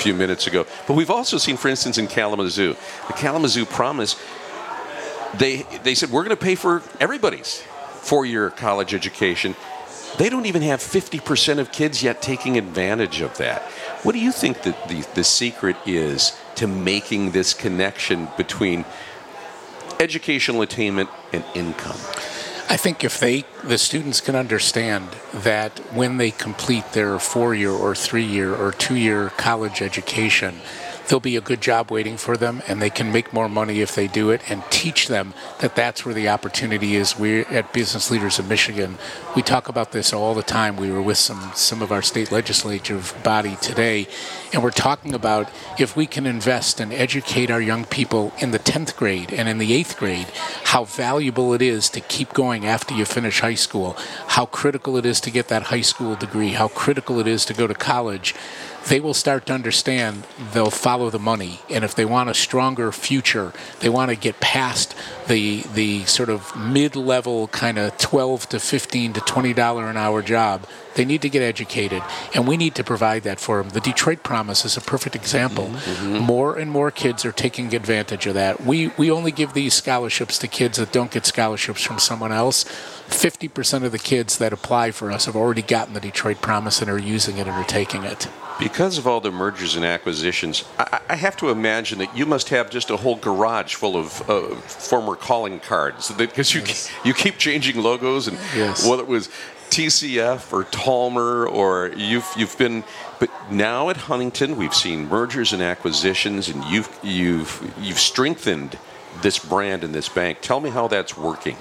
few 0.00 0.14
minutes 0.14 0.46
ago. 0.46 0.66
But 0.86 0.94
we've 0.94 1.10
also 1.10 1.38
seen, 1.38 1.56
for 1.56 1.68
instance, 1.68 1.98
in 1.98 2.06
Kalamazoo, 2.06 2.76
the 3.06 3.12
Kalamazoo 3.14 3.66
Promise, 3.66 4.16
they, 5.34 5.62
they 5.82 5.94
said, 5.94 6.10
we're 6.10 6.24
going 6.24 6.36
to 6.36 6.42
pay 6.42 6.54
for 6.54 6.82
everybody's 7.00 7.62
four-year 8.00 8.50
college 8.50 8.94
education. 8.94 9.56
They 10.18 10.30
don't 10.30 10.46
even 10.46 10.62
have 10.62 10.80
50% 10.80 11.58
of 11.58 11.72
kids 11.72 12.02
yet 12.02 12.22
taking 12.22 12.56
advantage 12.56 13.20
of 13.20 13.36
that. 13.38 13.62
What 14.02 14.12
do 14.12 14.18
you 14.18 14.32
think 14.32 14.62
that 14.62 14.88
the, 14.88 15.06
the 15.14 15.24
secret 15.24 15.76
is 15.84 16.38
to 16.54 16.66
making 16.66 17.32
this 17.32 17.52
connection 17.52 18.28
between 18.36 18.84
educational 20.00 20.62
attainment 20.62 21.10
and 21.32 21.44
income? 21.54 21.98
I 22.68 22.76
think 22.76 23.04
if 23.04 23.20
they, 23.20 23.44
the 23.62 23.78
students 23.78 24.20
can 24.20 24.34
understand 24.34 25.08
that 25.32 25.78
when 25.94 26.16
they 26.16 26.32
complete 26.32 26.92
their 26.92 27.18
four 27.20 27.54
year 27.54 27.70
or 27.70 27.94
three 27.94 28.24
year 28.24 28.54
or 28.54 28.72
two 28.72 28.96
year 28.96 29.30
college 29.36 29.80
education, 29.80 30.56
there'll 31.08 31.20
be 31.20 31.36
a 31.36 31.40
good 31.40 31.60
job 31.60 31.90
waiting 31.90 32.16
for 32.16 32.36
them 32.36 32.62
and 32.66 32.80
they 32.80 32.90
can 32.90 33.12
make 33.12 33.32
more 33.32 33.48
money 33.48 33.80
if 33.80 33.94
they 33.94 34.08
do 34.08 34.30
it 34.30 34.40
and 34.50 34.62
teach 34.70 35.08
them 35.08 35.34
that 35.60 35.76
that's 35.76 36.04
where 36.04 36.14
the 36.14 36.28
opportunity 36.28 36.96
is. 36.96 37.18
We 37.18 37.40
at 37.46 37.72
Business 37.72 38.10
Leaders 38.10 38.38
of 38.38 38.48
Michigan, 38.48 38.98
we 39.34 39.42
talk 39.42 39.68
about 39.68 39.92
this 39.92 40.12
all 40.12 40.34
the 40.34 40.42
time. 40.42 40.76
We 40.76 40.90
were 40.90 41.02
with 41.02 41.18
some, 41.18 41.52
some 41.54 41.82
of 41.82 41.92
our 41.92 42.02
state 42.02 42.32
legislative 42.32 43.14
body 43.22 43.56
today 43.60 44.08
and 44.52 44.62
we're 44.62 44.70
talking 44.70 45.14
about 45.14 45.50
if 45.78 45.96
we 45.96 46.06
can 46.06 46.26
invest 46.26 46.80
and 46.80 46.92
educate 46.92 47.50
our 47.50 47.60
young 47.60 47.84
people 47.84 48.32
in 48.38 48.50
the 48.50 48.58
10th 48.58 48.96
grade 48.96 49.32
and 49.32 49.48
in 49.48 49.58
the 49.58 49.70
8th 49.82 49.96
grade, 49.96 50.26
how 50.64 50.84
valuable 50.84 51.52
it 51.52 51.62
is 51.62 51.88
to 51.90 52.00
keep 52.00 52.32
going 52.32 52.64
after 52.64 52.94
you 52.94 53.04
finish 53.04 53.40
high 53.40 53.54
school, 53.54 53.96
how 54.28 54.46
critical 54.46 54.96
it 54.96 55.04
is 55.04 55.20
to 55.20 55.30
get 55.30 55.48
that 55.48 55.64
high 55.64 55.80
school 55.80 56.14
degree, 56.14 56.50
how 56.50 56.68
critical 56.68 57.20
it 57.20 57.26
is 57.26 57.44
to 57.44 57.54
go 57.54 57.66
to 57.66 57.74
college 57.74 58.34
they 58.88 59.00
will 59.00 59.14
start 59.14 59.46
to 59.46 59.52
understand 59.52 60.26
they'll 60.52 60.70
follow 60.70 61.10
the 61.10 61.18
money. 61.18 61.60
And 61.68 61.84
if 61.84 61.94
they 61.94 62.04
want 62.04 62.30
a 62.30 62.34
stronger 62.34 62.92
future 62.92 63.52
they 63.80 63.88
want 63.88 64.10
to 64.10 64.16
get 64.16 64.40
past 64.40 64.94
the 65.28 65.62
the 65.74 66.04
sort 66.04 66.28
of 66.28 66.56
mid-level 66.56 67.48
kind 67.48 67.78
of 67.78 67.96
12 67.98 68.48
to 68.50 68.60
15 68.60 69.12
to 69.14 69.20
20 69.20 69.52
dollar 69.52 69.88
an 69.88 69.96
hour 69.96 70.22
job 70.22 70.66
They 70.96 71.04
need 71.04 71.22
to 71.22 71.28
get 71.28 71.42
educated, 71.42 72.02
and 72.34 72.48
we 72.48 72.56
need 72.56 72.74
to 72.76 72.82
provide 72.82 73.22
that 73.24 73.38
for 73.38 73.62
them. 73.62 73.68
The 73.68 73.80
Detroit 73.80 74.22
Promise 74.22 74.64
is 74.64 74.76
a 74.78 74.80
perfect 74.80 75.14
example. 75.14 75.66
Mm-hmm. 75.66 76.18
More 76.18 76.56
and 76.56 76.70
more 76.70 76.90
kids 76.90 77.24
are 77.26 77.32
taking 77.32 77.74
advantage 77.74 78.26
of 78.26 78.32
that. 78.34 78.64
We 78.64 78.88
we 78.96 79.10
only 79.10 79.30
give 79.30 79.52
these 79.52 79.74
scholarships 79.74 80.38
to 80.38 80.48
kids 80.48 80.78
that 80.78 80.92
don't 80.92 81.10
get 81.10 81.26
scholarships 81.26 81.82
from 81.82 81.98
someone 81.98 82.32
else. 82.32 82.64
50% 83.08 83.84
of 83.84 83.92
the 83.92 83.98
kids 83.98 84.38
that 84.38 84.52
apply 84.52 84.90
for 84.90 85.12
us 85.12 85.26
have 85.26 85.36
already 85.36 85.62
gotten 85.62 85.94
the 85.94 86.00
Detroit 86.00 86.40
Promise 86.40 86.80
and 86.80 86.90
are 86.90 86.98
using 86.98 87.36
it 87.36 87.46
and 87.46 87.50
are 87.50 87.64
taking 87.64 88.02
it. 88.02 88.28
Because 88.58 88.96
of 88.96 89.06
all 89.06 89.20
the 89.20 89.30
mergers 89.30 89.76
and 89.76 89.84
acquisitions, 89.84 90.64
I, 90.78 91.00
I 91.10 91.16
have 91.16 91.36
to 91.36 91.50
imagine 91.50 91.98
that 91.98 92.16
you 92.16 92.24
must 92.24 92.48
have 92.48 92.70
just 92.70 92.88
a 92.88 92.96
whole 92.96 93.16
garage 93.16 93.74
full 93.74 93.96
of 93.96 94.28
uh, 94.30 94.54
former 94.56 95.14
calling 95.14 95.60
cards 95.60 96.10
because 96.12 96.54
you 96.54 96.62
yes. 96.62 96.90
you 97.04 97.12
keep 97.12 97.36
changing 97.36 97.76
logos 97.82 98.28
and 98.28 98.38
yes. 98.54 98.88
whether 98.88 99.02
it 99.02 99.08
was 99.08 99.28
TCF 99.70 100.52
or 100.52 100.64
Talmer 100.64 101.46
or 101.50 101.92
you've 101.96 102.26
you've 102.36 102.56
been 102.58 102.84
but 103.18 103.30
now 103.50 103.90
at 103.90 103.96
Huntington 103.96 104.56
we've 104.56 104.74
seen 104.74 105.08
mergers 105.08 105.52
and 105.52 105.62
acquisitions 105.62 106.48
and 106.48 106.64
you've 106.64 106.98
you've 107.02 107.74
you've 107.80 107.98
strengthened 107.98 108.78
this 109.22 109.38
brand 109.38 109.84
and 109.84 109.94
this 109.94 110.08
bank. 110.08 110.38
Tell 110.40 110.60
me 110.60 110.70
how 110.70 110.88
that's 110.88 111.16
working. 111.16 111.56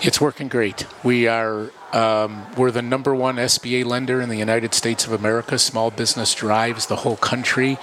It's 0.00 0.20
working 0.20 0.48
great. 0.48 0.86
We 1.04 1.28
are 1.28 1.70
um, 1.92 2.46
we're 2.56 2.70
the 2.70 2.82
number 2.82 3.14
one 3.14 3.36
SBA 3.36 3.84
lender 3.84 4.20
in 4.20 4.28
the 4.28 4.36
United 4.36 4.74
States 4.74 5.06
of 5.06 5.12
America. 5.12 5.58
Small 5.58 5.90
business 5.90 6.34
drives 6.34 6.86
the 6.86 6.96
whole 6.96 7.16
country. 7.16 7.78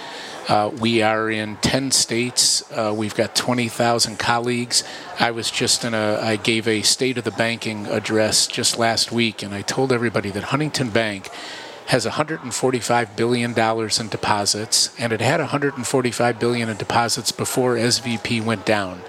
Uh, 0.50 0.72
we 0.80 1.04
are 1.04 1.30
in 1.30 1.58
10 1.58 1.92
states. 1.92 2.64
Uh, 2.72 2.92
we've 2.98 3.14
got 3.14 3.36
20,000 3.36 4.18
colleagues. 4.18 4.84
I 5.20 5.30
was 5.30 5.52
just 5.52 5.86
in 5.86 5.94
a, 5.94 6.20
I 6.20 6.38
gave 6.38 6.68
a 6.68 6.82
state 6.82 7.20
of 7.20 7.24
the 7.24 7.30
banking 7.30 7.86
address 7.86 8.48
just 8.48 8.80
last 8.80 9.12
week, 9.12 9.44
and 9.44 9.54
I 9.54 9.62
told 9.62 9.94
everybody 9.94 10.32
that 10.32 10.46
Huntington 10.46 10.90
Bank 10.90 11.30
has 11.90 12.06
145 12.06 13.16
billion 13.16 13.54
dollars 13.54 14.00
in 14.00 14.08
deposits, 14.10 14.90
and 14.98 15.14
it 15.14 15.22
had 15.22 15.40
145 15.40 16.40
billion 16.40 16.68
in 16.68 16.78
deposits 16.78 17.32
before 17.32 17.76
SVB 17.76 18.44
went 18.44 18.66
down. 18.66 19.04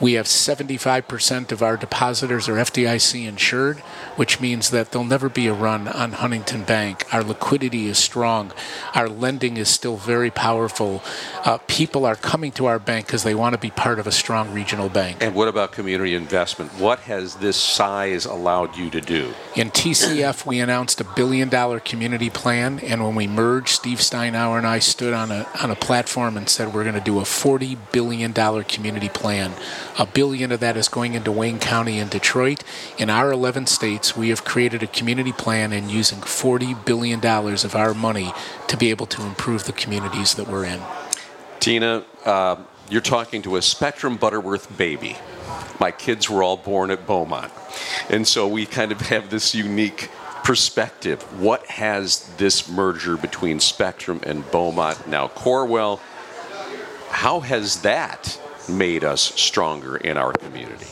We 0.00 0.14
have 0.14 0.24
75% 0.24 1.52
of 1.52 1.62
our 1.62 1.76
depositors 1.76 2.48
are 2.48 2.54
FDIC 2.54 3.28
insured, 3.28 3.80
which 4.16 4.40
means 4.40 4.70
that 4.70 4.92
there'll 4.92 5.06
never 5.06 5.28
be 5.28 5.46
a 5.46 5.52
run 5.52 5.88
on 5.88 6.12
Huntington 6.12 6.64
Bank. 6.64 7.04
Our 7.12 7.22
liquidity 7.22 7.86
is 7.86 7.98
strong. 7.98 8.52
Our 8.94 9.10
lending 9.10 9.58
is 9.58 9.68
still 9.68 9.98
very 9.98 10.30
powerful. 10.30 11.02
Uh, 11.44 11.58
people 11.66 12.06
are 12.06 12.16
coming 12.16 12.50
to 12.52 12.64
our 12.64 12.78
bank 12.78 13.06
because 13.06 13.24
they 13.24 13.34
want 13.34 13.52
to 13.52 13.58
be 13.58 13.68
part 13.68 13.98
of 13.98 14.06
a 14.06 14.12
strong 14.12 14.54
regional 14.54 14.88
bank. 14.88 15.18
And 15.20 15.34
what 15.34 15.48
about 15.48 15.72
community 15.72 16.14
investment? 16.14 16.72
What 16.78 17.00
has 17.00 17.34
this 17.34 17.58
size 17.58 18.24
allowed 18.24 18.78
you 18.78 18.88
to 18.90 19.02
do? 19.02 19.34
In 19.54 19.70
TCF, 19.70 20.46
we 20.46 20.60
announced 20.60 21.02
a 21.02 21.04
billion 21.04 21.50
dollar 21.50 21.78
community 21.78 22.30
plan, 22.30 22.78
and 22.78 23.04
when 23.04 23.14
we 23.14 23.26
merged, 23.26 23.68
Steve 23.68 23.98
Steinour 23.98 24.56
and 24.56 24.66
I 24.66 24.78
stood 24.78 25.12
on 25.12 25.30
a, 25.30 25.46
on 25.62 25.70
a 25.70 25.76
platform 25.76 26.38
and 26.38 26.48
said 26.48 26.72
we're 26.72 26.84
going 26.84 26.94
to 26.94 27.02
do 27.02 27.18
a 27.18 27.24
$40 27.24 27.76
billion 27.92 28.32
community 28.32 29.10
plan 29.10 29.52
a 29.98 30.06
billion 30.06 30.52
of 30.52 30.60
that 30.60 30.76
is 30.76 30.88
going 30.88 31.14
into 31.14 31.32
Wayne 31.32 31.58
County 31.58 31.98
and 31.98 32.10
Detroit. 32.10 32.62
In 32.98 33.10
our 33.10 33.32
11 33.32 33.66
states, 33.66 34.16
we 34.16 34.28
have 34.30 34.44
created 34.44 34.82
a 34.82 34.86
community 34.86 35.32
plan 35.32 35.72
and 35.72 35.90
using 35.90 36.20
$40 36.20 36.84
billion 36.84 37.24
of 37.24 37.74
our 37.74 37.94
money 37.94 38.32
to 38.68 38.76
be 38.76 38.90
able 38.90 39.06
to 39.06 39.22
improve 39.22 39.64
the 39.64 39.72
communities 39.72 40.34
that 40.34 40.48
we're 40.48 40.64
in. 40.64 40.80
Tina, 41.58 42.04
uh, 42.24 42.56
you're 42.88 43.00
talking 43.00 43.42
to 43.42 43.56
a 43.56 43.62
Spectrum 43.62 44.16
Butterworth 44.16 44.76
baby. 44.76 45.16
My 45.78 45.90
kids 45.90 46.28
were 46.28 46.42
all 46.42 46.56
born 46.56 46.90
at 46.90 47.06
Beaumont. 47.06 47.52
And 48.08 48.26
so 48.26 48.46
we 48.48 48.66
kind 48.66 48.92
of 48.92 49.00
have 49.02 49.30
this 49.30 49.54
unique 49.54 50.10
perspective. 50.44 51.22
What 51.40 51.66
has 51.66 52.28
this 52.36 52.68
merger 52.68 53.16
between 53.16 53.60
Spectrum 53.60 54.20
and 54.24 54.48
Beaumont, 54.50 55.06
now 55.06 55.28
Corewell, 55.28 56.00
how 57.10 57.40
has 57.40 57.82
that 57.82 58.40
made 58.76 59.04
us 59.04 59.20
stronger 59.20 59.96
in 59.96 60.16
our 60.16 60.32
community. 60.32 60.86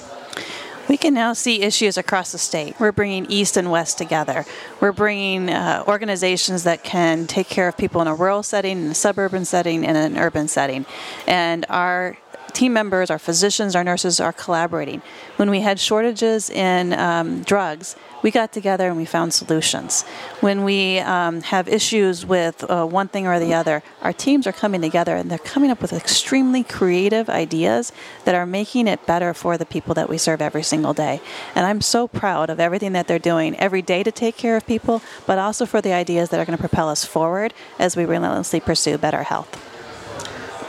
We 0.89 0.97
can 0.97 1.13
now 1.13 1.35
see 1.35 1.61
issues 1.61 1.99
across 1.99 2.33
the 2.33 2.39
state. 2.39 2.81
We're 2.81 2.93
bringing 2.93 3.27
East 3.31 3.59
and 3.59 3.71
West 3.71 3.99
together. 3.99 4.47
We're 4.81 4.93
bringing 4.93 5.51
uh, 5.51 5.85
organizations 5.87 6.64
that 6.64 6.83
can 6.83 7.27
take 7.27 7.49
care 7.49 7.69
of 7.69 7.77
people 7.77 8.01
in 8.01 8.09
a 8.09 8.14
rural 8.14 8.43
setting, 8.43 8.79
in 8.79 8.91
a 8.93 8.95
suburban 8.95 9.45
setting, 9.45 9.85
and 9.85 9.99
an 9.99 10.17
urban 10.17 10.49
setting. 10.49 10.87
And 11.27 11.67
our 11.69 12.17
team 12.59 12.73
members, 12.73 13.09
our 13.09 13.21
physicians, 13.21 13.77
our 13.77 13.85
nurses 13.85 14.18
are 14.18 14.33
collaborating. 14.33 15.01
When 15.37 15.49
we 15.49 15.61
had 15.61 15.79
shortages 15.79 16.51
in 16.51 16.92
um, 16.92 17.44
drugs, 17.44 17.94
we 18.21 18.33
got 18.33 18.53
together 18.53 18.88
and 18.88 18.97
we 18.97 19.05
found 19.05 19.33
solutions. 19.33 20.03
When 20.40 20.64
we 20.64 20.99
um, 20.99 21.42
have 21.42 21.68
issues 21.68 22.27
with 22.27 22.68
uh, 22.68 22.85
one 22.85 23.07
thing 23.07 23.29
or 23.29 23.38
the 23.38 23.55
other, 23.55 23.85
our 24.03 24.12
teams 24.12 24.44
are 24.49 24.53
coming 24.53 24.81
together 24.81 25.14
and 25.14 25.31
they're 25.31 25.38
coming 25.38 25.71
up 25.71 25.81
with 25.81 25.92
extremely 25.92 26.64
creative 26.64 27.31
ideas 27.31 27.92
that 28.25 28.35
are 28.35 28.44
making 28.44 28.88
it 28.88 29.07
better 29.07 29.33
for 29.35 29.57
the 29.57 29.64
people 29.64 29.94
that 29.94 30.09
we 30.09 30.18
serve 30.18 30.42
every 30.42 30.64
single 30.64 30.92
day. 30.92 31.21
And 31.55 31.64
I'm 31.64 31.81
so 31.81 32.09
proud 32.09 32.51
of 32.51 32.59
everything 32.59 32.92
that 32.94 33.07
they're 33.07 33.21
doing 33.21 33.55
every 33.61 33.83
day 33.83 34.03
to 34.03 34.11
take 34.11 34.37
care 34.37 34.57
of 34.57 34.66
people, 34.66 35.01
but 35.29 35.38
also 35.38 35.64
for 35.64 35.81
the 35.81 35.92
ideas 35.92 36.31
that 36.31 36.40
are 36.40 36.44
going 36.44 36.57
to 36.57 36.61
propel 36.68 36.88
us 36.88 37.05
forward 37.05 37.55
as 37.79 37.97
we 37.97 38.05
relentlessly 38.05 38.59
pursue 38.59 38.99
better 38.99 39.23
health. 39.23 39.78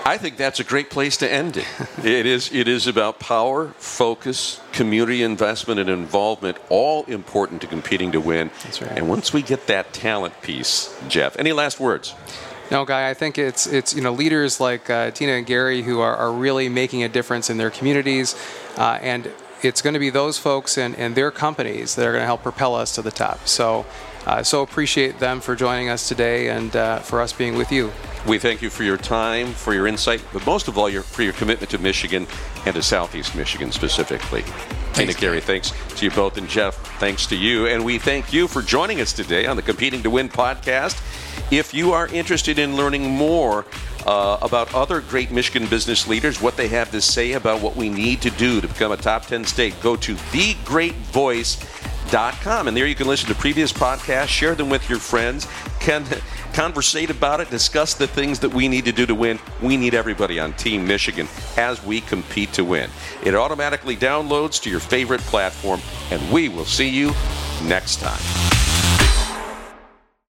I 0.06 0.18
think 0.18 0.38
that's 0.38 0.60
a 0.60 0.64
great 0.64 0.90
place 0.90 1.18
to 1.18 1.32
end 1.32 1.58
it. 1.58 1.68
it 2.04 2.26
is 2.26 2.52
it 2.54 2.68
is 2.68 2.88
about 2.88 3.20
power, 3.20 3.70
focus, 3.78 4.60
community 4.72 5.22
investment, 5.22 5.80
and 5.80 5.90
involvement, 5.90 6.58
all 6.70 7.04
important 7.06 7.62
to 7.62 7.68
competing 7.68 8.12
to 8.14 8.20
win. 8.20 8.52
That's 8.64 8.82
right. 8.82 8.98
And 8.98 9.10
once 9.10 9.34
we 9.34 9.42
get 9.42 9.68
that 9.68 9.94
talent 9.94 10.42
piece, 10.42 10.98
Jeff, 11.08 11.38
any 11.38 11.52
last 11.52 11.80
words? 11.80 12.16
No, 12.72 12.86
Guy. 12.86 13.10
I 13.10 13.14
think 13.14 13.38
it's 13.38 13.68
it's 13.68 13.96
you 13.96 14.02
know 14.02 14.14
leaders 14.14 14.60
like 14.60 14.90
uh, 14.90 15.12
Tina 15.12 15.34
and 15.34 15.46
Gary 15.46 15.82
who 15.82 16.00
are, 16.00 16.16
are 16.16 16.32
really 16.32 16.70
making 16.70 17.04
a 17.04 17.10
difference 17.10 17.50
in 17.50 17.58
their 17.58 17.72
communities, 17.72 18.36
uh, 18.78 19.00
and 19.02 19.32
it's 19.62 19.82
going 19.82 19.94
to 19.94 20.00
be 20.00 20.10
those 20.10 20.38
folks 20.38 20.78
and, 20.78 20.96
and 20.96 21.16
their 21.16 21.32
companies 21.32 21.96
that 21.96 22.06
are 22.06 22.12
going 22.12 22.22
to 22.22 22.28
help 22.28 22.44
propel 22.44 22.76
us 22.76 22.96
to 22.96 23.02
the 23.02 23.12
top. 23.12 23.48
So, 23.48 23.86
uh, 24.26 24.44
so 24.44 24.62
appreciate 24.62 25.20
them 25.20 25.40
for 25.40 25.56
joining 25.56 25.90
us 25.90 26.08
today 26.08 26.50
and 26.50 26.76
uh, 26.76 27.00
for 27.00 27.22
us 27.22 27.34
being 27.34 27.56
with 27.56 27.72
you. 27.72 27.92
We 28.28 28.38
thank 28.38 28.62
you 28.62 28.70
for 28.70 28.84
your 28.84 28.98
time, 28.98 29.48
for 29.54 29.74
your 29.74 29.88
insight, 29.88 30.22
but 30.34 30.46
most 30.46 30.68
of 30.68 30.78
all, 30.78 30.90
your, 30.90 31.04
for 31.04 31.24
your 31.24 31.34
commitment 31.34 31.72
to 31.72 31.78
Michigan 31.78 32.28
and 32.66 32.76
to 32.76 32.84
Southeast 32.84 33.34
Michigan 33.36 33.72
specifically. 33.72 34.44
Tina 34.94 35.14
Gary, 35.14 35.40
thanks 35.40 35.72
to 35.96 36.06
you 36.06 36.12
both, 36.12 36.38
and 36.38 36.48
Jeff, 36.50 36.76
thanks 37.00 37.26
to 37.28 37.36
you. 37.38 37.68
And 37.68 37.86
we 37.86 37.98
thank 37.98 38.34
you 38.34 38.48
for 38.48 38.62
joining 38.62 39.00
us 39.00 39.14
today 39.14 39.46
on 39.46 39.56
the 39.56 39.62
Competing 39.62 40.04
to 40.04 40.10
Win 40.10 40.28
podcast. 40.28 41.02
If 41.52 41.74
you 41.74 41.94
are 41.94 42.08
interested 42.08 42.60
in 42.60 42.76
learning 42.76 43.10
more 43.10 43.66
uh, 44.06 44.38
about 44.42 44.74
other 44.76 45.00
great 45.02 45.32
Michigan 45.32 45.70
business 45.70 46.08
leaders, 46.08 46.42
what 46.42 46.58
they 46.58 46.68
have 46.68 46.92
to 46.92 47.00
say 47.02 47.34
about 47.34 47.62
what 47.62 47.78
we 47.78 47.90
need 47.90 48.22
to 48.24 48.30
do 48.32 48.60
to 48.60 48.68
become 48.68 48.92
a 48.92 48.98
top 48.98 49.26
10 49.28 49.46
state, 49.46 49.74
go 49.82 49.96
to 49.96 50.16
thegreatvoice.com. 50.16 51.89
And 52.12 52.76
there 52.76 52.88
you 52.88 52.96
can 52.96 53.08
listen 53.08 53.28
to 53.30 53.36
previous 53.36 53.72
podcasts, 53.72 54.28
share 54.28 54.56
them 54.56 54.70
with 54.70 54.90
your 54.90 55.00
friends, 55.00 55.48
can 55.80 56.06
conversate 56.54 57.10
about 57.10 57.40
it, 57.40 57.50
discuss 57.50 57.94
the 57.94 58.08
things 58.08 58.40
that 58.40 58.54
we 58.54 58.68
need 58.68 58.86
to 58.86 58.92
do 58.92 59.06
to 59.06 59.16
win. 59.16 59.40
We 59.62 59.78
need 59.78 59.94
everybody 59.94 60.40
on 60.40 60.54
Team 60.54 60.88
Michigan 60.88 61.28
as 61.58 61.84
we 61.84 62.02
compete 62.02 62.54
to 62.54 62.66
win. 62.66 62.90
It 63.24 63.36
automatically 63.36 63.96
downloads 63.96 64.62
to 64.64 64.70
your 64.70 64.80
favorite 64.80 65.22
platform, 65.22 65.82
and 66.12 66.32
we 66.32 66.50
will 66.50 66.66
see 66.66 66.90
you 66.90 67.14
next 67.64 67.98
time. 67.98 68.59